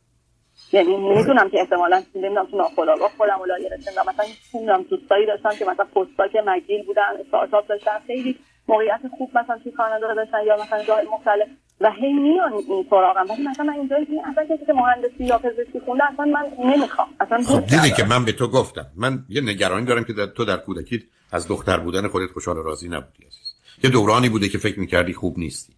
[0.72, 4.02] یعنی می‌دونم که احتمالاً نمی‌دونم تو ناخودآگاه خودم رو لایه رسیدم.
[4.08, 9.58] مثلا نمی‌دونم دوستایی داشتم که مثلا پستاک مگیل بودن استارتاپ داشتن خیلی موقعیت خوب مثلا
[9.58, 11.48] توی کانادا داشتن یا مثلا جای مختلف.
[11.80, 13.26] و هی میان این سراغم.
[13.30, 13.96] ولی مثلا من اینجا
[14.32, 17.08] اصلا کسی که مهندسی یا پزشکی خونده اصلا من نمی‌خوام.
[17.20, 17.90] اصلا خب دیدی.
[17.90, 18.86] که من به تو گفتم.
[18.96, 22.62] من یه نگرانی دارم که در تو در کودکیت از دختر بودن خودت خوشحال و
[22.62, 23.54] راضی نبودی عزیز.
[23.84, 25.72] یه دورانی بوده که فکر می‌کردی خوب نیستی.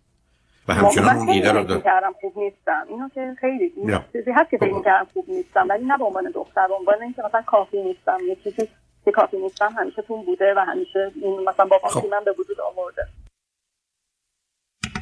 [0.69, 3.73] و همچنان اون ایده رو فکر دار می‌کردم خوب نیستم اینو که خیلی.
[4.13, 7.23] چیزی هست که فکر می‌کردم خوب نیستم ولی نه به عنوان دختر به عنوان اینکه
[7.23, 8.19] مثلا کافی نیستم.
[8.29, 8.69] یه چیزی
[9.05, 12.07] که کافی نیستم همیشه تون بوده و همیشه این مثلا با خب.
[12.11, 13.03] من به وجود آورده.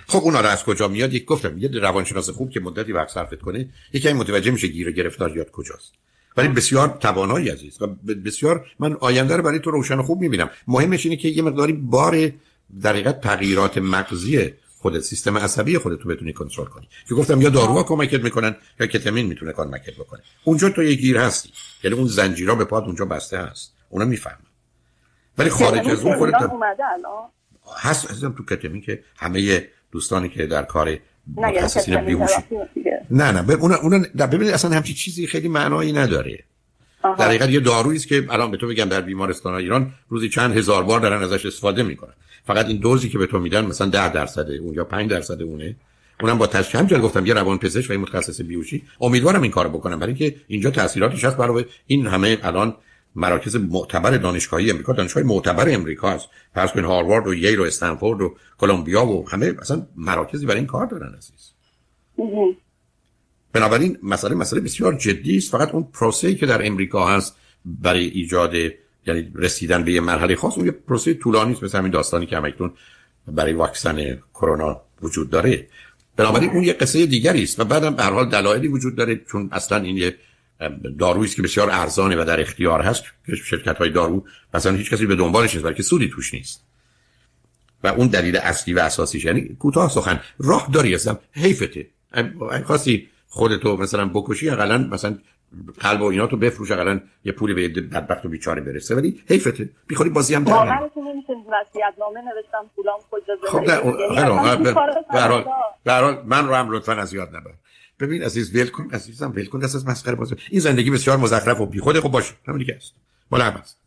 [0.07, 3.35] خب اونا رو از کجا میاد؟ یک گفتم یه روانشناس خوب که مدتی وقت صرف
[3.35, 5.95] کنه یکی متوجه میشه گیر و گرفتاریات کجاست.
[6.37, 7.83] ولی بسیار توانایی عزیز.
[7.83, 7.87] و
[8.27, 10.51] بسیار من آینده رو برای تو روشن و خوب می‌بینم.
[10.69, 12.31] مهمش اینه که یه مقداری بار
[12.83, 16.89] در حقیقت تغییرات مغزی خودت سیستم عصبی خودت رو بتونی کنترل کنی.
[17.09, 20.21] که گفتم یا داروها کمکت می‌کنن یا کتامین می‌تونه کمکت بکنه.
[20.45, 21.53] اونجا تو یه گیر هستی.
[21.85, 23.75] یعنی اون زنجیرا به پات اونجا بسته هست.
[23.89, 24.47] اونا می‌فهمن.
[25.39, 26.35] ولی خارج از اون خودت
[27.77, 30.99] هست عزیزم تو کتامین که همه دوستانی که در کار نه
[31.37, 32.43] یعنی متخصصین بیهوشی.
[33.11, 36.45] نه نه اونا نه، ببینید اصلا همچی چیزی خیلی معنایی نداره.
[37.03, 37.15] آها.
[37.15, 40.57] در حقیقت یه دارویی است که الان به تو بگم در بیمارستان ایران روزی چند
[40.57, 42.13] هزار بار دارن ازش استفاده می‌کنن.
[42.47, 45.77] فقط این دوزی که به تو میدن مثلا 10 درصد اون یا 5 درصد اونه.
[46.21, 49.71] اونم با تشخیص همونجوری گفتم یه روان پزشک و یه متخصص بیوشی امیدوارم این کارو
[49.71, 51.37] بکنم برای اینکه اینجا تاثیراتش هست.
[51.37, 52.77] برای این همه الان
[53.17, 54.93] مراکز معتبر دانشگاهی امریکا.
[54.93, 59.53] دانشگاه معتبر امریکا است فرض کن هاروارد و ییل و استنفورد و کلمبیا و همه
[59.53, 61.53] مثلا مراکزی برای این کار دارن عزیز.
[63.53, 65.51] بنابراین مسئله مسئله بسیار جدی است.
[65.51, 68.55] فقط اون پروسه‌ای که در امریکا هست برای ایجاد
[69.07, 72.37] یعنی رسیدن به یه مرحله خاص اون یه پروسه طولانی است مثل همین داستانی که
[72.37, 72.73] همکنون
[73.29, 75.67] برای واکسن کرونا وجود داره.
[76.17, 79.49] بنابراین اون یه قصه دیگری است و بعدم به هر حال دلایلی وجود داره چون
[79.53, 80.17] اصلا این یه
[80.99, 84.91] دارویی است که بسیار ارزانه و در اختیار هست که شرکت های دارو مثلا هیچ
[84.91, 86.65] کسی به دنبالش نیست بلکه سودی توش نیست.
[87.85, 91.87] و اون دلیل اصلی و اساسیش یعنی کوتاه سخن راه داری هستم حیفته.
[92.65, 95.19] خواستی خودتو مثلا بکشی اقلا مثلا
[95.81, 98.95] قلب و اینا تو بفروش اقلا یه پولی به بدبخت و بیچاره برسه.
[98.95, 99.69] ولی حیفته.
[99.87, 100.89] بیخوری بازی هم در نوشتم
[102.77, 103.01] پولام
[103.49, 103.65] خب
[106.27, 107.51] من رو هم لطفا از یاد نبر.
[108.01, 110.37] ببین عزیز ول کن عزیزم ول کن دست از مسخره بازی.
[110.51, 112.35] این زندگی بسیار مزخرف و بیخوده خب باشه.
[112.47, 112.95] همون دیگه است
[113.31, 113.79] مال است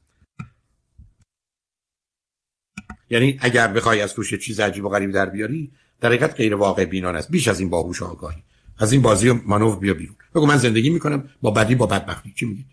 [3.09, 6.85] یعنی اگر بخوای از توش چیز عجیب و غریب در بیاری در حقیقت غیر واقع
[6.85, 7.31] بینانه است.
[7.31, 8.43] بیش از این باهوش آگاهی.
[8.79, 10.15] از این بازی مانور بیا بیرون.
[10.35, 12.33] بگو من زندگی می‌کنم با بدی با بدبختی.
[12.35, 12.65] چی میگید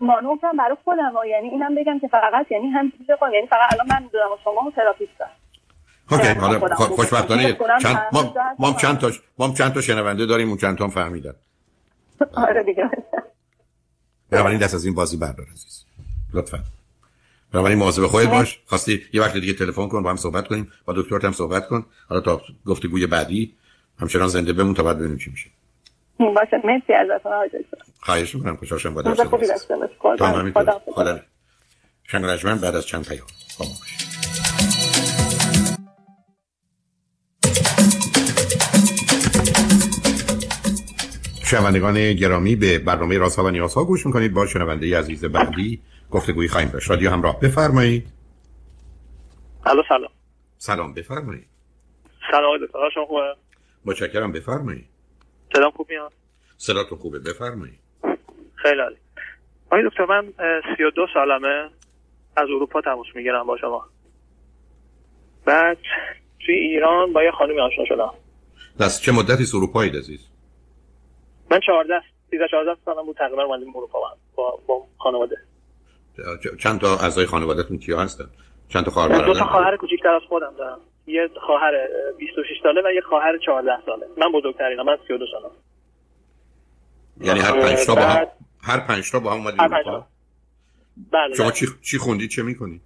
[0.00, 2.92] مانور هم برای خودم یعنی اینم بگم که فقط یعنی هم
[3.32, 5.30] یعنی فقط الان من می‌دونم شما تراپیستم
[6.10, 10.78] اوکی حالا خوشبختانه چند ما ما چند تا ما چند تا شنونده داریم اون چند
[10.78, 11.34] تا هم فهمیدن.
[12.34, 12.90] آره دیگه.
[14.30, 15.84] بنابراین دست از این بازی بردار عزیز.
[16.34, 16.58] لطفا.
[17.52, 18.60] بنابراین مواظب خودت باش.
[18.66, 20.72] خواستی یه وقت دیگه تلفن کن با هم صحبت کنیم.
[20.84, 21.86] با دکترت هم صحبت کن.
[22.08, 23.54] حالا تا گفتگوی بعدی.
[24.00, 25.50] همچنان زنده بمون تا بعد ببینیم چی میشه.
[26.18, 27.50] باشه مرسی ازتون آقای
[28.00, 29.38] خواهش می‌کنم خوشحال شدم با درست خدا
[29.98, 31.20] خدا خدا
[32.62, 33.26] بعد از چند پیام.
[33.58, 33.72] با ما
[41.44, 44.34] شنوندگان گرامی به برنامه رازها و نیازها گوش می‌کنید.
[44.34, 46.90] با شنونده عزیز بعدی گفتگوی خواهیم داشت.
[46.90, 48.06] رادیو همراه بفرمایید.
[49.66, 50.10] الو سلام.
[50.58, 51.46] سلام بفرمایید.
[52.30, 52.78] سلام دکتر.
[52.94, 53.34] شما خوبه؟
[53.84, 54.88] متشکرم بفرمایید.
[55.54, 56.12] سلام خوب میاد؟
[56.56, 57.78] صداتون خوبه بفرمایید.
[58.54, 58.96] خیلی عالی.
[59.66, 60.32] آقای دکتر من
[60.76, 61.70] 32 سالمه.
[62.36, 63.86] از اروپا تماس می‌گیرم با شما.
[65.44, 65.78] بعد
[66.46, 68.14] توی ایران با یه خانمی آشنا شدم.
[68.80, 70.20] دست چه مدتی اروپایی عزیز؟
[71.50, 73.98] من 14 13 14 سالم بود تقریبا اومدیم اروپا
[74.34, 75.36] با با خانواده.
[76.58, 78.24] چند تا اعضای خانوادهتون کیا هستن؟
[78.68, 80.80] چند تا خواهر برادر دو تا خواهر کوچیک‌تر از خودم دارم.
[81.10, 81.72] یه خواهر
[82.18, 84.06] 26 ساله و یه خواهر 14 ساله.
[84.16, 85.50] من بزرگترینم من 32 سالم.
[87.20, 88.26] یعنی هر پنج تا با هم
[88.62, 90.06] هر پنج تا با هم اومدید اروپا؟
[91.12, 92.80] بله شما چی چی خوندی چه می‌کنید؟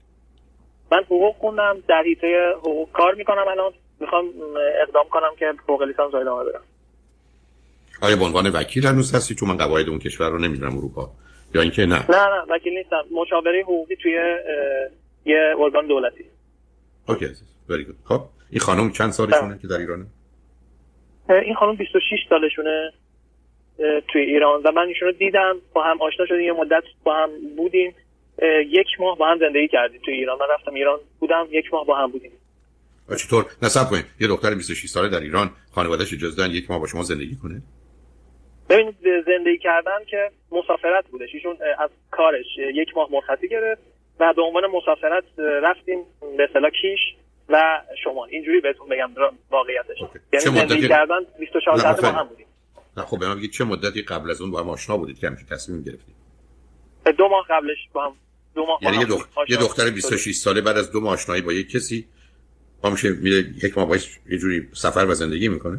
[0.92, 3.72] من حقوق خوندم در حیطه حقوق کار می‌کنم الان.
[4.00, 4.24] می‌خوام
[4.82, 6.62] اقدام کنم که فوق لیسانس ادامه بدم.
[8.02, 11.10] آیا به عنوان وکیل هنوز هستی چون من قواعد اون کشور رو نمی‌دونم اروپا؟
[11.54, 13.04] یا اینکه نه؟ نه نه وکیل نیستم.
[13.12, 14.12] مشاوره حقوقی توی
[15.24, 16.24] یه ارگان دولتی.
[17.08, 17.26] اوکی
[17.68, 20.06] وری گود خب این خانم چند سالشونه که در ایرانه
[21.28, 22.92] این خانم 26 سالشونه
[24.08, 24.62] توی ایران.
[24.64, 27.94] و من ایشون رو دیدم با هم آشنا شدیم یه مدت با هم بودیم.
[28.66, 30.38] یک ماه با هم زندگی کردیم توی ایران.
[30.38, 32.30] من رفتم ایران بودم یک ماه با هم بودیم.
[33.18, 34.04] چطور؟ نصب کنید.
[34.20, 37.62] یه دختر 26 ساله در ایران خانواده‌اش اجازه دادن یک ماه با شما زندگی کنه؟
[38.68, 41.28] ببینید زندگی کردن که مسافرت بودش.
[41.34, 43.82] ایشون از کارش یک ماه مرخصی گرفت.
[44.20, 46.04] و به عنوان مسافرت رفتیم
[46.36, 47.00] به اصطلاح کیش
[47.48, 48.24] و شما.
[48.24, 49.10] اینجوری بهتون بگم
[49.50, 49.98] واقعیتش.
[50.32, 52.46] یعنی زندگی کردن 24 ساعت با هم بودیم.
[52.96, 55.26] نه خب به من بگید چه مدتی قبل از اون با هم آشنا بودید که
[55.26, 56.14] همچین تصمیم گرفتید؟
[57.18, 58.12] دو ماه قبلش با هم
[58.54, 59.28] دو ماه یعنی یه, دخ...
[59.48, 62.08] یه دختر 26 ساله بعد از دو ماه آشنایی با یک کسی
[62.82, 65.78] با میشه میره یک ماه باش یه جوری سفر و زندگی می‌کنه؟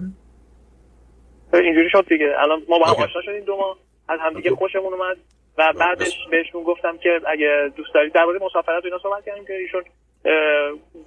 [1.53, 2.35] اینجوری شد دیگه.
[2.39, 3.77] الان ما با هم آشنا شدیم دو ماه.
[4.07, 5.17] از همدیگه خوشمون اومد.
[5.57, 9.45] و بعدش بهشون گفتم که اگه دوست دارید در مورد مسافرت و اینا صحبت کردیم
[9.45, 9.83] که ایشون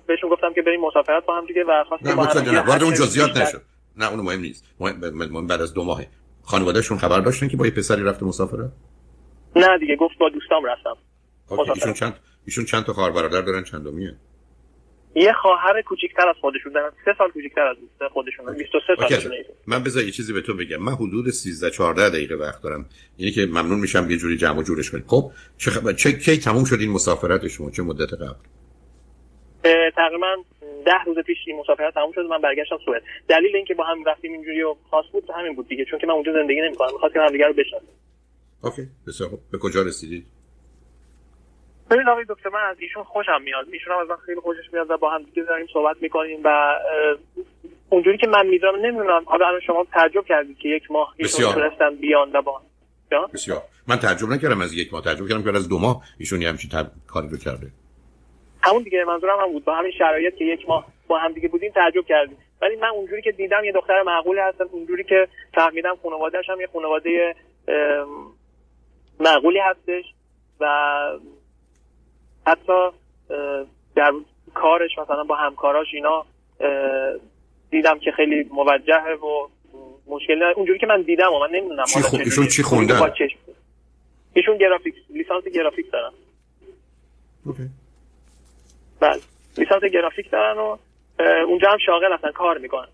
[0.06, 3.37] بهشون گفتم که بریم مسافرت با هم دیگه و خواستیم با هم وارد اون جزئیات
[3.37, 3.62] نشد.
[3.96, 4.64] نه اون مهم نیست.
[4.80, 6.02] مهم بعد از دو ماه
[6.42, 8.70] خانوادهشون خبر داشتن که با یه پسری رفته مسافرت؟
[9.56, 10.96] نه دیگه گفت با دوستام رفتم.
[11.74, 14.14] ایشون چند ایشون چند تا خواهر برادر دارن؟ چندمیه
[15.14, 17.77] یه خواهر کوچیک‌تر از خودشون دارن سه سال کوچیک‌تر از
[18.12, 20.77] خودشون 23 سالشونه من بذار یه چیزی به تو بگم.
[20.77, 22.87] من حدود 13 14 دقیقه وقت دارم.
[23.18, 25.05] یعنی که ممنون میشم یه جوری جمع و جورش کنید.
[25.07, 28.38] خب چه خب چه کی تموم شد این مسافرت شما؟ چه مدت قبل؟
[29.97, 30.37] تقریبا
[30.87, 32.21] ده روز پیش این مسافرت تموم شد.
[32.21, 33.03] من برگشتم سوئد.
[33.29, 35.85] دلیل اینکه با هم رفتیم اینجوری و خاص بود همین بود دیگه.
[35.85, 36.92] چون که من اونجا زندگی نمی‌کنم.
[36.92, 37.88] می‌خواستم همدیگه رو بشناسیم.
[38.62, 38.83] اوکی.
[39.07, 39.40] بسیار خوب.
[39.53, 40.27] به کجا رسیدید؟
[41.90, 43.66] ببین آقای دکتر من از ایشون خوشم میاد.
[43.72, 46.79] ایشون هم از من خیلی خوشش میاد و با هم دیگه داریم صحبت می‌کنیم و
[47.90, 49.22] اونجوری که من می‌دونم نمی‌دونم.
[49.27, 52.61] حالا الان شما تعجب کردید که یک ماه ایشون تونستن بیان و با
[53.35, 53.62] بسیار.
[53.88, 55.05] من تعجب نکردم از یک ماه.
[55.05, 56.70] تعجب کردم که از دو ماه ایشون همچین
[57.07, 57.66] کاری رو کرده.
[58.62, 59.64] همون دیگه منظورم هم بود.
[59.64, 62.37] با همین شرایط که یک ماه با هم دیگه بودیم تعجب کردیم.
[62.62, 66.68] ولی من اونجوری که دیدم یه دختر معقولی هستم اونجوری که فهمیدم خانواده‌اش هم یه
[66.72, 67.35] خانواده
[69.20, 70.05] معقولی هستش
[70.61, 70.66] و
[72.48, 72.90] حتی
[73.96, 74.12] در
[74.54, 76.24] کارش مثلا با همکاراش اینا
[77.70, 79.48] دیدم که خیلی موجهه و
[80.06, 82.16] مشکل اونجوری که من دیدم و من نمی‌دونم چی خو...
[82.16, 83.11] ایشون چی خوندن؟
[84.34, 86.11] ایشون گرافیکس لیسانس گرافیک دارن.
[87.46, 87.62] اوکی.
[89.00, 89.20] بله.
[89.58, 90.76] لیسانس گرافیک دارن و
[91.48, 92.88] اونجا هم شاغل هستن کار می‌کنن.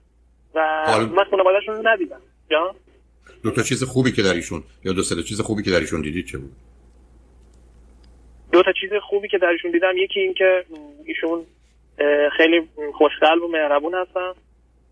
[0.54, 1.04] و حال...
[1.04, 2.20] من خانوادهشون رو ندیدم.
[2.50, 2.74] جا
[3.42, 6.00] دو تا چیز خوبی که در ایشون یا دو سه چیز خوبی که در ایشون
[6.00, 6.52] دیدید چه بود؟
[8.54, 10.64] دو تا چیز خوبی که در ایشون دیدم یکی این که
[11.04, 11.46] ایشون
[12.36, 14.32] خیلی خوشقلب و مهربون هستن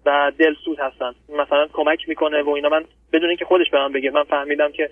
[0.07, 1.13] و دلسوز هستن.
[1.29, 2.69] مثلا کمک می‌کنه و اینا.
[2.69, 4.91] من بدون اینکه خودش به من بگه من فهمیدم که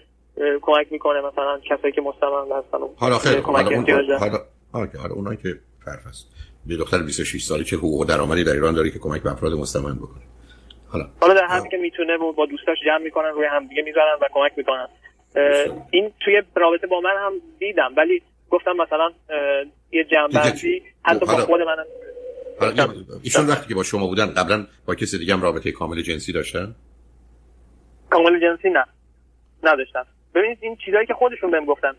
[0.60, 3.86] کمک می‌کنه مثلا کسایی که مستمند هستن حالا خیلی حالا اون
[4.72, 5.48] حالا حالا اونایی که
[5.84, 9.32] فرق است به دختر 26 ساله که حقوق درآمدی در ایران داره که کمک به
[9.32, 10.22] افراد مستمند بکنه.
[10.88, 14.28] حالا حالا در حدی که می‌تونه با دوستاش جمع می‌کنن روی هم دیگه می‌ذارن و
[14.32, 14.88] کمک می‌کنن.
[15.90, 19.12] این توی رابطه با من هم دیدم ولی گفتم مثلا
[19.92, 21.84] یه جنبندی حتی با خود منم.
[23.22, 26.74] ایشون وقتی که با شما بودن قبلا با کسی دیگه هم رابطه کامل جنسی داشتن؟
[28.10, 28.84] کامل جنسی نه.
[29.62, 31.92] نداشتن ببینید این چیزایی که خودشون بهم گفتن.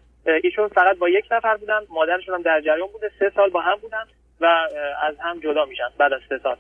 [0.44, 3.78] ایشون فقط با یک نفر بودن مادرشون هم در جریان بوده سه سال با هم
[3.82, 4.04] بودن
[4.42, 4.46] و
[5.04, 6.58] از هم جدا میشن بعد از سه سال.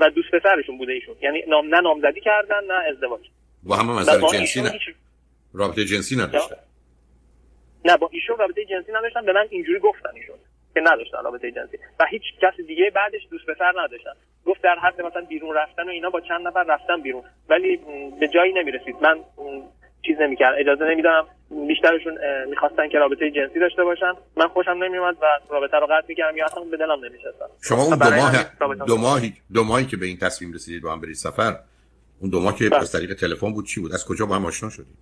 [0.00, 1.14] و دوست پسرشون بوده ایشون.
[1.22, 3.20] یعنی نام نه نامزدی کردن نه ازدواج.
[3.62, 4.72] با هم نظر جنسی نه.
[5.54, 6.56] رابطه جنسی نداشتن.
[7.86, 10.36] نه با ایشون رابطه جنسی نداشتن به من اینجوری گفتن ایشون
[10.74, 14.12] که نداشتن رابطه جنسی و هیچ کسی دیگه بعدش دوست پسر نداشتن.
[14.46, 17.22] گفت در حد مثلا بیرون رفتن و اینا با چند نفر رفتن بیرون.
[17.48, 17.76] ولی
[18.20, 18.96] به جایی نمی‌رسید.
[19.02, 19.18] من
[20.06, 21.26] چیز نمی‌کرد اجازه نمی‌دادم.
[21.68, 22.18] بیشترشون
[22.48, 24.12] می‌خواستن که رابطه جنسی داشته باشن.
[24.36, 27.98] من خوشم نمیومد و رابطه رو قطع می‌کردم یا اصلا به دلم نمیشستم شما اون
[27.98, 31.52] دو ماه دو ماهی دو ماهی که به این تصمیم رسیدید با هم برید سفر
[32.20, 32.80] اون دو ماه که بله.
[32.80, 34.96] از طریق تلفن بود چی بود؟ از کجا با هم آشنا شدید؟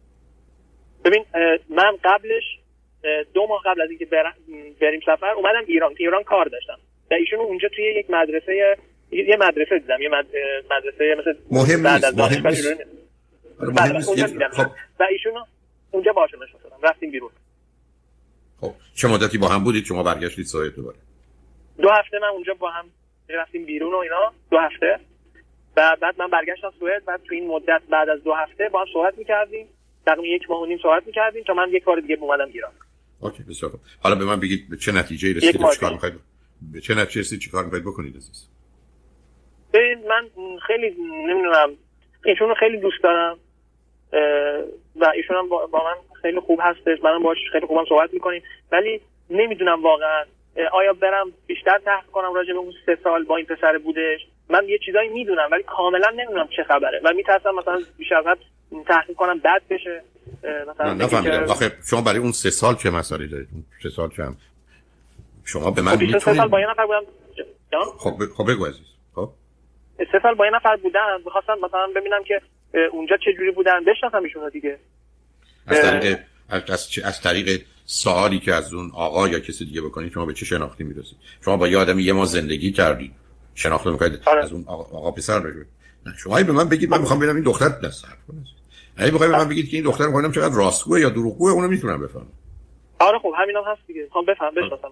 [1.04, 1.24] ببین
[1.68, 2.44] من قبلش
[3.34, 4.06] دو ماه قبل از اینکه
[4.80, 6.78] بریم سفر اومدم ایران ایران کار داشتم.
[7.10, 8.76] و ایشون اونجا توی یک مدرسه
[9.10, 10.08] یه مدرسه دیدم یه
[10.70, 12.74] مدرسه مثل مهم مهم نیست.
[13.58, 14.00] بله
[14.48, 14.66] خب.
[15.00, 15.32] و ایشون
[15.90, 16.76] اونجا باشون شدم.
[16.82, 17.30] رفتیم بیرون.
[18.60, 20.96] خب چه مدتی با هم بودید؟ شما برگشتید سوئد دوباره.
[21.82, 22.84] دو هفته من اونجا با هم
[23.28, 24.32] رفتیم بیرون و اینا.
[24.50, 24.98] دو هفته.
[25.76, 27.02] و بعد من برگشتم سوئد.
[27.06, 29.66] و تو این مدت بعد از دو هفته با هم صحبت می‌کردیم.
[30.06, 32.72] تقریبا یک ماه و نیم صحبت می‌کردیم تا من یک بار دیگه اومدم ایران.
[33.24, 33.80] اوکی بسیار خوب.
[34.02, 36.14] حالا به من بگید به چه نتیجه رسیدید چیکار می‌خواید
[36.72, 38.48] به چه نتیجه رسیدید چیکار می‌خواید بکنید عزیز؟
[40.08, 40.28] من
[40.66, 41.70] خیلی نمی‌دونم
[42.24, 43.38] ایشون خیلی دوست دارم
[44.96, 49.00] و ایشون هم با من خیلی خوب هستش منم باش خیلی خوبم صحبت می‌کنیم ولی
[49.30, 50.24] نمی‌دونم واقعا.
[50.72, 54.68] آیا برم بیشتر تحقیق کنم راجع به اون سه سال با این پسر بودش؟ من
[54.68, 58.38] یه چیزایی می‌دونم ولی کاملا نمی‌دونم چه خبره و میترسم مثلا بیشتر از
[58.86, 60.02] تحقیق کنم بد بشه.
[60.68, 61.44] مثلا نفهمیدم.
[61.44, 63.48] آخه شما برای اون سه سال چه مسئله دارید؟
[63.82, 64.36] سه سال چه هم؟
[65.44, 67.00] شما به من خب می‌تونید سه سال با یه نفر بودم.
[67.98, 68.86] خب خب بگو عزیز.
[69.14, 69.30] خب؟
[69.96, 72.40] سه سال با یه نفر بودن می‌خواستم مثلا ببینم که
[72.92, 73.84] اونجا چه جوری بودن.
[73.84, 74.78] بشناسم ایشون دیگه.
[75.66, 80.26] از طریق از, از طریق سوالی که از اون آقا یا کسی دیگه بکنید شما
[80.26, 83.12] به چه شناختی می‌رسید؟ شما با یه آدمی یه ما زندگی کردید.
[83.54, 84.20] شناخت می‌کنید.
[84.26, 84.44] آره.
[84.44, 85.42] از اون آقا, آقا پسر
[86.06, 86.90] نه شما به من بگید.
[86.90, 88.38] من می‌خوام ببینم این دختر دست حرف کنه.
[88.96, 92.00] اگه بخواید به من بگید که این دختر می‌خوام چقدر راستگوه یا دروغگوه اونو می‌تونم
[92.00, 92.26] بفهمم.
[92.98, 94.02] آره خب همینم هم هست دیگه.
[94.02, 94.88] می‌خوام بفهم بشناسم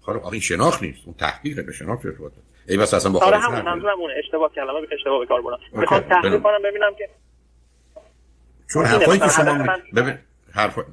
[0.00, 0.98] خب این شناخت نیست.
[1.06, 2.32] اون تحقیق به شناخت ارتباط
[2.68, 4.14] ای بس اصلا با آره همون منظورم اونه.
[4.24, 7.08] اشتباه کلمه به اشتباه به کار بردم می‌خوام تحقیق کنم ببینم که
[8.72, 9.66] چون حرفایی که شما
[9.96, 10.18] ببین
[10.52, 10.84] حرفای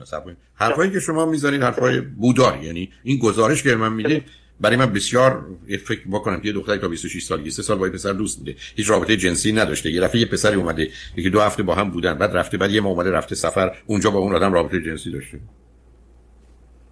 [0.55, 4.23] حرفایی که شما می‌زنید حرفای بودار یعنی این گزارش که من می‌دید
[4.61, 5.45] برای من بسیار
[5.85, 8.55] فکر بکنم که یه دختری تا 26 سالگی سه سال با یه پسر دوست بوده.
[8.75, 9.91] هیچ رابطه جنسی نداشته.
[9.91, 12.81] یه دفعه یه پسری اومده یکی دو هفته با هم بودن بعد رفته بعد یه
[12.81, 15.39] ما اومده رفته سفر اونجا با اون آدم رابطه جنسی داشته.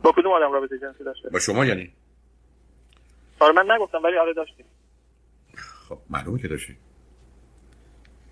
[0.04, 1.92] با کدوم آدم رابطه جنسی داشته؟ با شما یعنی؟
[3.40, 4.66] آره من نگفتم ولی آره داشتیم.
[5.90, 6.76] خب معلومه که داشتی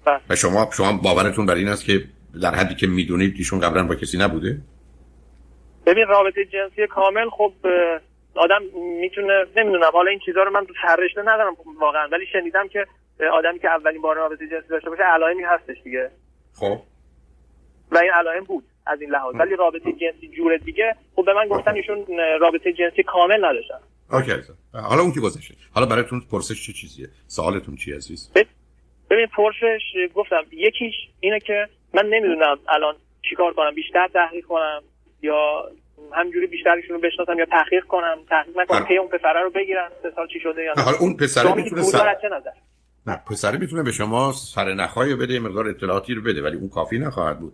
[0.06, 0.20] بله.
[0.30, 2.04] و شما شما باورتون بر این است که
[2.42, 4.62] در حدی که می‌دونید ایشون قبلا با کسی نبوده؟
[5.86, 7.54] ببین رابطه جنسی کامل خب
[8.38, 8.62] آدم
[9.02, 12.86] می‌تونه نمی‌دونم حالا این چیزها رو من تو سررشته ندارم واقعا ولی شنیدم که
[13.34, 16.12] آدمی که اولین بار رابطه جنسی داشته باشه علائمی هستش دیگه.
[16.54, 16.78] خب.
[17.92, 19.36] و این علائم بود از این لحاظ.
[19.36, 22.06] ولی رابطه جنسی جور دیگه خب به من گفتن ایشون
[22.40, 23.80] رابطه جنسی کامل نداشتن.
[24.12, 24.32] اوکی
[24.74, 28.32] حالا اون که گذشته حالا براتون پرسش چه چیزیه؟ سوالتون چی عزیز؟
[29.10, 29.82] ببین پرسش
[30.16, 32.96] گفتم یکیش اینه که من نمی‌دونم الان
[33.30, 34.82] چیکار کنم بیشتر تحقیق کنم
[35.22, 35.72] یا
[36.14, 40.12] همجوری بیشترشون رو بشناسم یا تحقیق کنم تحقیق نکنم که اون پسره رو بگیرن سه
[40.16, 40.84] سال چی شده یا نه.
[40.84, 42.16] حالا اون پسره می‌تونه سر...
[43.08, 47.00] نه پسره می‌تونه به شما سر نخای بده مقدار اطلاعاتی رو بده ولی اون کافی
[47.00, 47.54] نخواهد بود.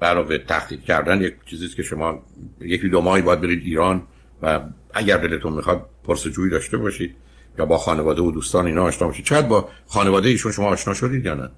[0.00, 2.22] برای تحقیق کردن یک چیزی که شما
[2.60, 4.02] یکی دو ماهی باید برید ایران
[4.42, 4.60] و
[4.94, 7.16] اگر دلتون می‌خواد پرسجویی داشته باشید
[7.58, 9.24] یا با خانواده و دوستان اینا آشنا باشید.
[9.24, 11.50] چقدر با خانواده ایشون شما آشنا شدید یا نه؟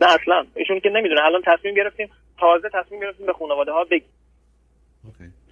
[0.00, 0.44] نه اصلا.
[0.54, 1.20] ایشون که نمی‌دونه.
[1.24, 2.08] الان تصمیم گرفتیم
[2.40, 4.08] تازه تصمیم گرفتیم به خانواده ها بگیم.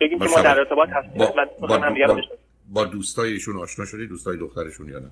[0.05, 1.18] بگیم که ما در ارتباط هستیم.
[1.18, 1.66] با, با,
[2.07, 2.22] با,
[2.68, 5.11] با دوستای ایشون آشنا شدید دوستای دخترشون یا نه؟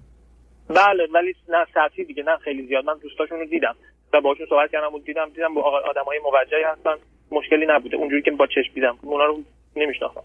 [0.69, 2.85] بله ولی نه سطحی دیگه نه خیلی زیاد.
[2.85, 3.75] من دوستاشون رو دیدم
[4.13, 6.95] و باشون صحبت کردم و دیدم دیدم با آدمای موجهی هستن.
[7.31, 7.97] مشکلی نبوده.
[7.97, 9.43] اونجوری که با چشم دیدم اونا رو
[9.77, 10.23] نمیشناختم.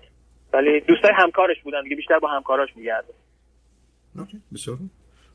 [0.53, 3.13] ولی دوستای همکارش بودن دیگه بیشتر با همکاراش میگرده
[4.53, 4.77] بسیار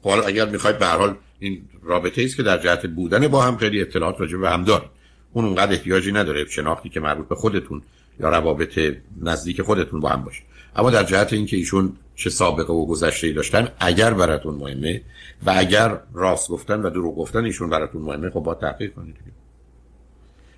[0.05, 3.57] حالا اگر می‌خواید به هر حال این رابطه است که در جهت بودن با هم
[3.57, 4.91] خیلی اطلاعات راجع به هم دارید
[5.33, 6.45] اون اونقدر احتیاجی نداره.
[6.45, 7.83] شناختی که مربوط به خودتون
[8.21, 8.79] یا روابط
[9.23, 10.43] نزدیک خودتون با هم باشه.
[10.77, 15.03] اما در جهت اینکه ایشون چه سابقه و گذشته داشتن اگر براتون مهمه
[15.47, 19.17] و اگر راست گفتن و دروغ گفتن ایشون براتون مهمه خب با تحقیق کنید.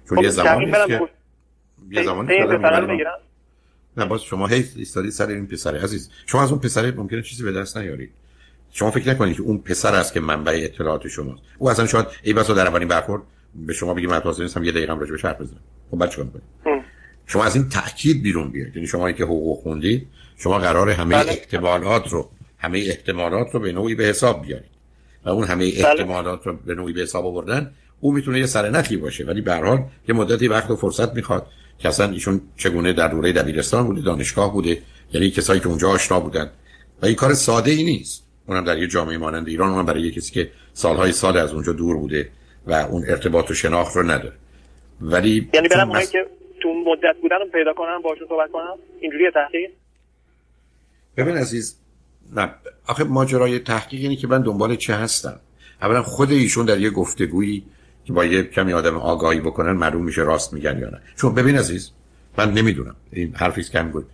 [0.08, 1.00] چون خب یه زمانی که
[1.90, 2.28] یه زمانی
[3.96, 6.10] نه باز شما هی ایستادی سر این پسره عزیز.
[6.26, 8.10] شما از اون پسره ممکنه چیزی به دست نیارید.
[8.72, 11.42] شما فکر نکنید که اون پسر است که منبع اطلاعات شماست.
[11.58, 13.22] او اصلا شاید ای بسا در اولین برخورد
[13.54, 15.60] به شما بگی من تازه نیستم یه دقیقه راجع به حرف بزنم.
[15.90, 16.81] خب بعد چیکار می‌کنید؟
[17.26, 18.76] شما از این تاکید بیرون بیاید.
[18.76, 20.06] یعنی شما که حقوق خوندید
[20.38, 21.30] شما قرار همه بله.
[21.30, 24.70] احتمالات رو همه احتمالات رو به نوعی به حساب بیارید.
[25.24, 25.88] و اون همه بله.
[25.88, 27.70] احتمالات رو به نوعی به حساب آوردن
[28.00, 29.24] او می‌تونه یه سرنخی باشه.
[29.24, 31.46] ولی به هر حال یه مدتی وقت و فرصت می‌خواد.
[31.78, 36.20] که اصلا ایشون چگونه در دوره دبیرستان بوده دانشگاه بوده یعنی کسایی که اونجا آشنا
[36.20, 36.50] بودن.
[37.02, 38.22] و این کار ساده ای نیست.
[38.46, 41.96] اونم در یه جامعه مانند ایران اونم برای کسی که سالهای سال از اونجا دور
[41.96, 42.28] بوده
[42.66, 44.32] و اون ارتباط و شناخت رو نداره.
[45.00, 46.10] ولی یعنی برم مس...
[46.10, 46.26] که
[46.62, 49.70] تو مدت بودن رو پیدا کنم باشون صحبت کنم اینجوری تحقیق؟
[51.16, 51.78] ببین عزیز
[52.32, 52.54] نه.
[52.86, 55.40] آخه ماجرای تحقیق اینه که من دنبال چه هستم؟
[55.82, 57.64] اولا خود ایشون در یه گفتگویی
[58.04, 61.00] که با یه کمی آدم آگاهی بکنن معلوم میشه راست میگن یا نه.
[61.16, 61.90] چون ببین عزیز
[62.38, 62.96] من نمی‌دونم.
[63.12, 64.06] این حرفی کم بود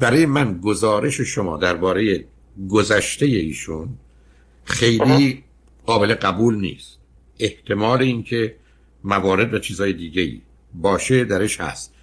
[0.00, 2.24] برای من گزارش شما درباره
[2.70, 3.88] گذشته ایشون
[4.64, 5.44] خیلی
[5.86, 6.98] قابل قبول نیست.
[7.40, 8.56] احتمال اینکه
[9.04, 10.40] موارد و چیزهای دیگه ای
[10.74, 11.95] باشه درش هست.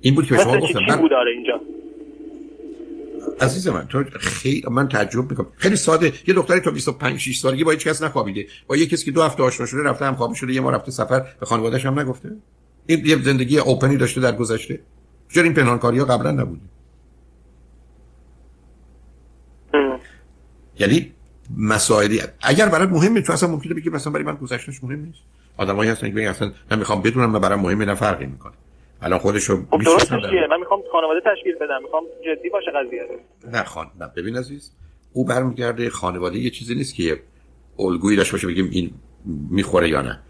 [0.00, 1.00] این بود که به شما گفتم من...
[1.36, 1.60] اینجا؟
[3.40, 5.46] عزیز من تو خیلی من تعجب می‌کنم.
[5.56, 6.12] خیلی ساده.
[6.26, 8.46] یه دختری تو 25 6 سالگی با هیچ کس نخوابیده.
[8.66, 10.90] با یه کسی که دو هفته آشنا شده رفته هم خواب شده یه ما رفته
[10.90, 12.36] سفر به خانواده‌اش هم نگفته.
[12.86, 14.80] این یه زندگی اوپنی داشته در گذشته.
[15.34, 16.62] چرا این پنهانکاری ها قبلا نبوده؟
[20.78, 21.12] یعنی
[21.56, 25.18] مسائلی اگر برات مهمه تو اصلا ممکنه بگی مثلا برای من گذشتهش مهم نیست.
[25.56, 28.52] آدمایی هستن که اصلا من می‌خوام بدونم و برام مهمه نه فرقی می‌کنه.
[29.02, 31.82] الان خودشو خب درست من می‌خوام خانواده تشکیل بدم.
[31.82, 33.02] می‌خوام جدی باشه قضیه
[33.52, 34.72] نه خان نه ببین عزیز
[35.12, 37.20] او برمیگرده خانواده یه چیزی نیست که
[37.78, 38.90] الگویی داشته باشه بگیم این
[39.50, 40.20] می‌خوره یا نه.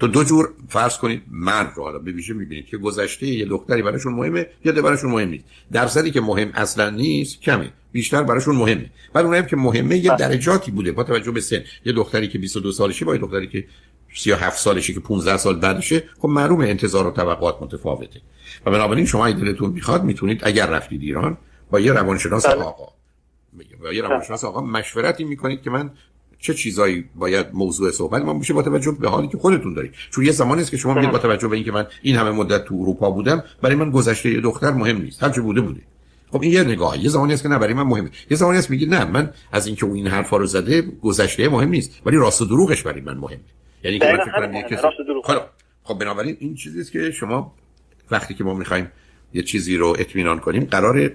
[0.00, 3.82] تو دو جور فرض کنید من رو حالا به ویژه می‌بینید؟ که گذشته یه دختری
[3.82, 5.44] براشون مهمه یا براشون مهم نیست.
[5.72, 7.70] درصدی که مهم اصلا نیست کمه.
[7.92, 8.90] بیشتر براشون مهمه.
[9.12, 10.18] بعد اونایی که مهمه یه بله.
[10.18, 10.92] درجاتی بوده.
[10.92, 11.64] با توجه به سن.
[11.84, 13.64] یه دختری که 22 سالشه با یه دختری که
[14.14, 18.20] 37 سالشه که 15 سال بعدشه خب معلوم انتظار و توقعات متفاوته.
[18.66, 21.36] و بنابراین شما اگه دلتون می‌خواد می‌تونید اگر رفتید ایران
[21.70, 22.54] با یه روانشناس بله.
[22.54, 22.88] آقا
[23.82, 25.90] با یه روانشناس آقا مشورتی می‌کنید که من
[26.38, 29.92] چه چیزایی باید موضوع صحبت ما میشه با توجه به حالی که خودتون دارید.
[30.10, 32.64] چون یه زمانی است که شما میگید با توجه به اینکه من این همه مدت
[32.64, 35.22] تو اروپا بودم برای من گذشته یه دختر مهم نیست.
[35.22, 35.80] هر چه بوده بوده.
[36.32, 38.10] خب این یه نگاه یه زمانی است که نه برای من مهمه.
[38.30, 41.68] یه زمانی است میگه نه من از اینکه اون این حرفا رو زده گذشته مهم
[41.68, 42.00] نیست.
[42.06, 43.40] ولی راست و دروغش برای من مهمه.
[43.84, 44.76] یعنی که من فکر کنم کسی
[45.24, 45.42] خب
[45.82, 47.54] خب بنابراین این چیزی است که شما
[48.10, 48.90] وقتی که ما می‌خوایم
[49.34, 51.10] یه چیزی رو اطمینان کنیم قرار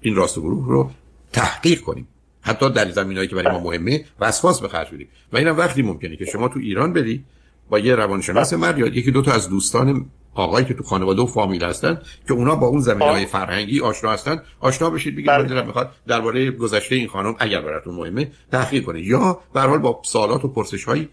[0.00, 0.90] این راست و دروغ رو
[1.32, 2.08] تحقیق کنیم.
[2.40, 5.08] حتی در زمینهایی که برای ما مهمه وسواس به خرج بدیم.
[5.32, 7.24] و اینم وقتی ممکنه که شما تو ایران بدی
[7.68, 11.26] با یه روانشناس مرد یا یکی دو تا از دوستان آقایی که تو خانواده و
[11.26, 15.38] فامیل هستن که اونا با اون زمینه های فرهنگی آشنا هستن آشنا بشید بگید من
[15.38, 15.48] بله.
[15.48, 20.00] دلم می‌خواد درباره گذشته این خانم اگر براتون مهمه تحقیق کنید یا به حال با
[20.04, 21.08] سوالات و پرسش های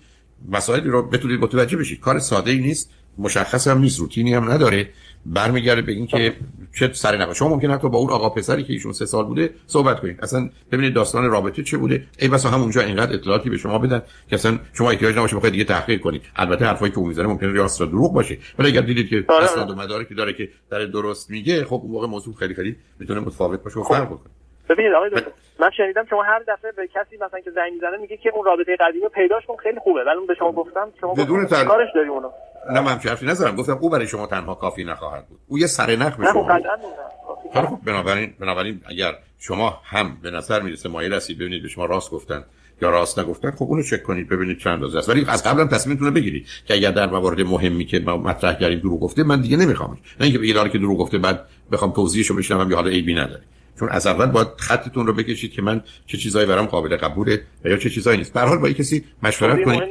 [0.49, 1.99] مسائلی رو بتونید متوجه بشید.
[1.99, 4.89] کار ساده ای نیست مشخص هم نیست روتینی هم نداره.
[5.25, 6.33] برمیگرده به اینکه
[6.75, 9.53] چه سر نقا شما ممکن حتی با اون آقا پسری که ایشون سه سال بوده
[9.67, 10.19] صحبت کنید.
[10.23, 12.07] اصلا ببینید داستان رابطه چه بوده.
[12.19, 15.63] ای بس همونجا اینقدر اطلاعاتی به شما بدن که اصلا شما احتیاج نباشه بخواید دیگه
[15.63, 16.21] تحقیق کنید.
[16.35, 18.37] البته حرفایی که اون می‌زنه ممکنه راست دروغ باشه.
[18.59, 19.45] ولی اگر دیدید که آره.
[19.45, 23.19] اسناد و مدارکی داره که در درست میگه خب اون موقع موضوع خیلی خیلی می‌تونه
[23.19, 24.31] متفاوت باشه و فرق بکنه.
[24.69, 25.31] ببینید آقای دکتر
[25.61, 28.77] من شنیدم شما هر دفعه به کسی مثلا که زنگ می‌زنه میگه که اون رابطه
[28.79, 30.03] قدیمی پیداش کن خیلی خوبه.
[30.03, 31.65] ولی به شما گفتم شما بدون تر...
[31.65, 32.29] کارش داری اونو.
[32.71, 35.39] نه من حرفی نذارم گفتم او برای شما تنها کافی نخواهد بود.
[35.47, 36.59] او یه سرنخ به شما
[37.53, 42.11] خب بنابراین بنابراین اگر شما هم به نظر می‌رسه مایل هستید ببینید به شما راست
[42.11, 42.43] گفتن
[42.81, 45.09] یا راست نگفتن خب اونو چک کنید ببینید چند اندازه است.
[45.09, 48.79] ولی از قبلم تصمیمتون رو بگیرید که اگر در موارد مهمی که ما مطرح کردیم
[48.79, 52.69] دروغ گفته من دیگه نمیخوامش نه اینکه بگید که دروغ گفته بعد بخوام توضیحشو بشنوم
[52.69, 53.41] یا حالا عیبی نداره.
[53.81, 57.69] چون از اول باید خطتون رو بکشید که من چه چیزایی برام قابل قبوله و
[57.69, 58.33] یا چه چیزایی نیست.
[58.33, 59.83] به حال با کسی مشورت کنید.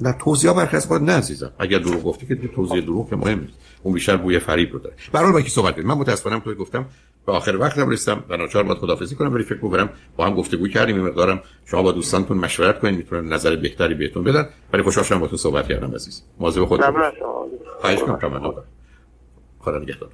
[0.00, 1.52] نه توضیح برخی از نه عزیزم.
[1.58, 3.58] اگر دروغ گفتی که توضیح دروغ که مهم نیست.
[3.82, 4.96] اون بیشتر بوی فریب رو داره.
[5.12, 6.86] برای با کی صحبت کنیم من متاسفانه تو گفتم
[7.26, 9.34] به آخر وقتم رسیدم و ناچار باید خدافظی کنم.
[9.34, 11.00] ولی فکر می‌کنم با هم گفتگو کردیم.
[11.00, 12.96] مقدارم شما با دوستانتون مشورت کنید.
[12.96, 14.48] می‌تونن نظر بهتری بهتون بدن.
[14.72, 16.22] ولی خوشحال شدم با تو صحبت کردم عزیز.
[16.38, 17.14] مواظب خودت باش
[17.80, 18.54] خواهش می‌کنم.
[19.58, 20.10] خدا نگهدار.